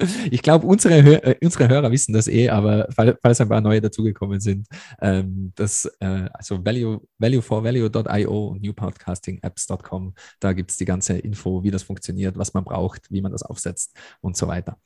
[0.30, 3.80] Ich glaube, unsere, Hör äh, unsere Hörer wissen das eh, aber falls ein paar neue
[3.80, 4.66] dazugekommen sind,
[5.00, 11.70] ähm, das, äh, also value, value4value.io und newpodcastingapps.com, da gibt es die ganze Info, wie
[11.70, 14.78] das funktioniert, was man braucht, wie man das aufsetzt und so weiter.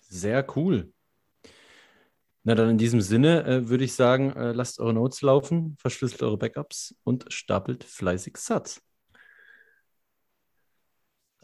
[0.00, 0.92] Sehr cool.
[2.44, 6.22] Na dann in diesem Sinne äh, würde ich sagen, äh, lasst eure Notes laufen, verschlüsselt
[6.22, 8.80] eure Backups und stapelt fleißig Satz.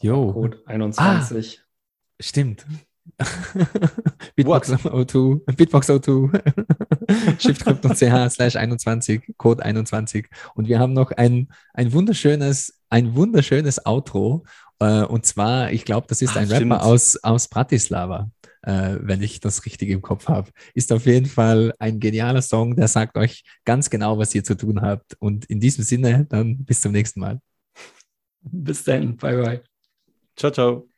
[0.01, 0.33] Jo.
[0.33, 1.61] Code 21.
[1.61, 1.72] Ah.
[2.23, 2.65] Stimmt.
[4.37, 6.31] Bitbox O2, Bitbox O2,
[7.39, 10.29] shiftcrypto.ch slash 21, Code 21.
[10.55, 14.45] Und wir haben noch ein, ein wunderschönes, ein wunderschönes Outro.
[14.79, 16.73] Äh, und zwar, ich glaube, das ist Ach, ein stimmt.
[16.73, 18.31] Rapper aus, aus Bratislava,
[18.63, 20.51] äh, wenn ich das richtig im Kopf habe.
[20.75, 24.57] Ist auf jeden Fall ein genialer Song, der sagt euch ganz genau, was ihr zu
[24.57, 25.17] tun habt.
[25.19, 27.41] Und in diesem Sinne, dann bis zum nächsten Mal.
[28.43, 29.17] Bis dann.
[29.17, 29.63] Bye, bye.
[30.37, 30.92] Ciao, ciao.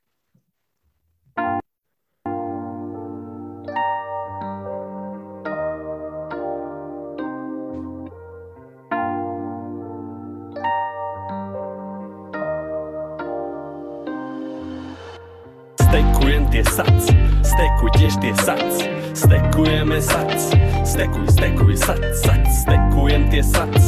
[16.74, 17.06] Sac,
[17.46, 18.82] stekuj tiež tie sac,
[19.14, 20.50] stekujeme sac,
[20.82, 23.78] stekuj, stekuj sac, sac, stekujem tie sac,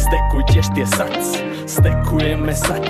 [0.00, 1.20] stekuj tiež tie sac,
[1.70, 2.82] stekujeme sac,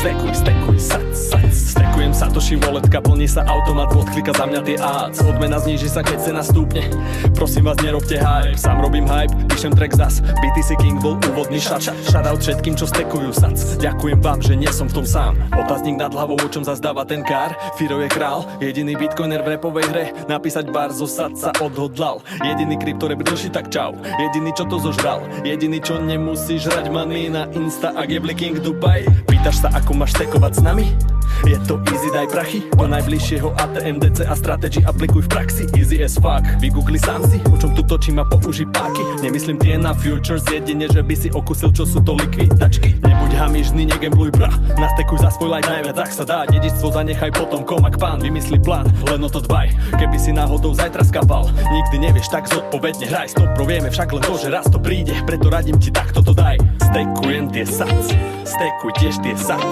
[0.00, 5.20] stekuj, stekuj sac, sac, stekujem Satoshi voletka, plní sa automat, odklika za mňa tie ads,
[5.28, 6.88] odmena zniží sa keď cena stúpne,
[7.36, 11.92] prosím vás nerobte hype, sám robím hype, píšem track zas, BTC King bol úvodný šat,
[12.08, 16.14] shoutout všetkým čo stekujú sac, ďakujem vám, že nie som v tom sám, otáznik nad
[16.16, 20.04] hlavou, o čom zazdáva ten kár, Firo je král, Jediný bitcoiner v repovej hre.
[20.30, 22.22] Napísať bar zo sad sa odhodlal.
[22.40, 23.98] Jediný kryptorep dlší tak čau.
[23.98, 25.26] Jediný čo to zožral.
[25.42, 30.14] Jediný čo nemusí žrať money na Insta Ak je blinking Dubai Pýtaš sa ako máš
[30.14, 31.13] tekovať s nami?
[31.42, 35.62] Je to easy, daj prachy Do najbližšieho ATM, DC a strategy aplikuj v praxi.
[35.74, 39.02] Easy as fuck, vygoogli sám si O čom tu točím a použij páky.
[39.20, 42.96] Nemyslím tie na futures, jedine, že by si okusil, čo sú to likvidačky.
[43.02, 44.50] Nebuď hamižný, negembluj bra.
[44.78, 46.38] Nastekuj za svoj like najviac, ak sa dá.
[46.48, 49.72] Dedičstvo zanechaj potom, komak pán Vymyslí plán, len o to dbaj.
[49.98, 53.08] Keby si náhodou zajtra skapal Nikdy nevieš, tak zodpovedne.
[53.08, 55.16] Hraj Stop, vieme však len to, že raz to príde.
[55.24, 56.60] Preto radím ti takto to daj.
[56.92, 57.98] Stekujem tie sac.
[58.44, 59.64] Stekuj tiež tie sac.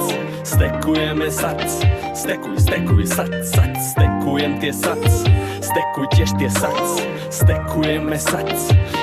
[0.42, 1.68] Stekujeme sac sac.
[2.16, 5.04] Stekuj, stekuj, sac, sac, stekujem tie sac.
[5.62, 6.76] Stekuj tiež tie sac,
[7.28, 8.48] stekujeme sac.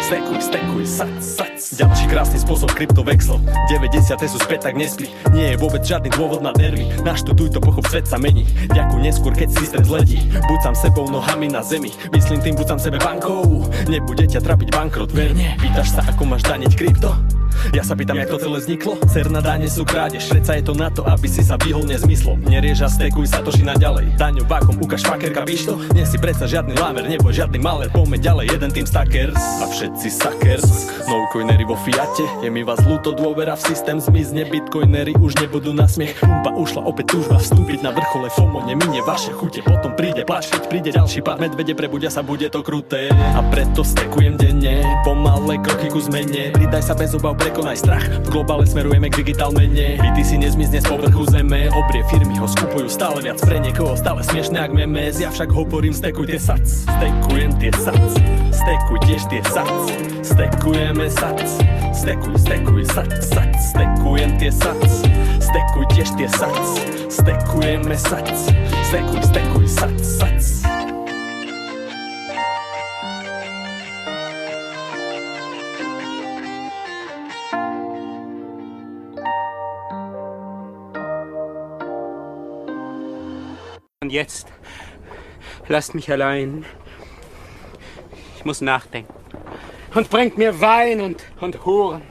[0.05, 1.53] Stekuj, stekuj, sac, sac.
[1.59, 4.15] Ďalší krásny spôsob kryptovexlov 90.
[4.25, 8.07] sú späť, tak nespí Nie je vôbec žiadny dôvod na nervy Naštuduj to, pochop, svet
[8.07, 12.55] sa mení Ďakuj neskôr, keď systém zledí Buď sám sebou, nohami na zemi Myslím tým,
[12.55, 17.38] buď sám sebe bankou Nebude ťa trapiť bankrot, verne Pýtaš sa, ako máš daniť krypto?
[17.75, 18.97] Ja sa pýtam, jak to celé vzniklo.
[19.09, 22.41] Cerná dáne sú krádež, predsa je to na to, aby si sa vyhol nezmyslom.
[22.47, 24.17] Neriež a stekuj sa toši na ďalej.
[24.17, 25.77] Daňovákom ukáž fakerka, víš to?
[25.93, 27.89] Nie si predsa žiadny lámer, neboj žiadny maler.
[27.93, 30.67] Poďme ďalej, jeden tým stackers A všetci suckers
[31.09, 34.45] No coinery vo Fiate Je mi vás ľúto, dôvera v systém zmizne.
[34.45, 36.17] Bitcoinery už nebudú na smiech.
[36.21, 38.65] Pumpa ušla opäť túžba vstúpiť na vrchole FOMO.
[38.65, 41.41] Neminie vaše chute, potom príde plač Keď príde ďalší pár.
[41.41, 43.09] Medvede, prebudia sa, bude to kruté.
[43.09, 46.53] A preto stekujem denne Pomalé kroky ku zmene.
[46.53, 48.05] Pridaj sa bez obav, prekonaj strach.
[48.05, 51.65] V globále smerujeme k digitál mene Byty si nezmizne z povrchu zeme.
[51.73, 53.97] Obrie firmy ho skupujú stále viac pre niekoho.
[53.97, 56.61] Stále smiešne ak memes Ja však hovorím stekuj tie sac.
[56.85, 58.05] Stekujem tie sac.
[58.53, 59.73] Stekuj tiež tie sac.
[60.21, 61.41] Stekujeme sac.
[61.89, 63.51] Stekuj, stekuj, sac, sac.
[63.73, 64.85] Stekujem tie sac.
[65.41, 66.61] Stekuj tiež tie sac.
[67.09, 68.29] Stekujeme sac.
[68.93, 70.58] Stekuj, stekuj, sac, sac
[84.09, 84.47] Und jetzt
[85.67, 86.65] lasst mich allein.
[88.35, 89.13] Ich muss nachdenken.
[89.93, 92.01] Und bringt mir Wein und, und Huren.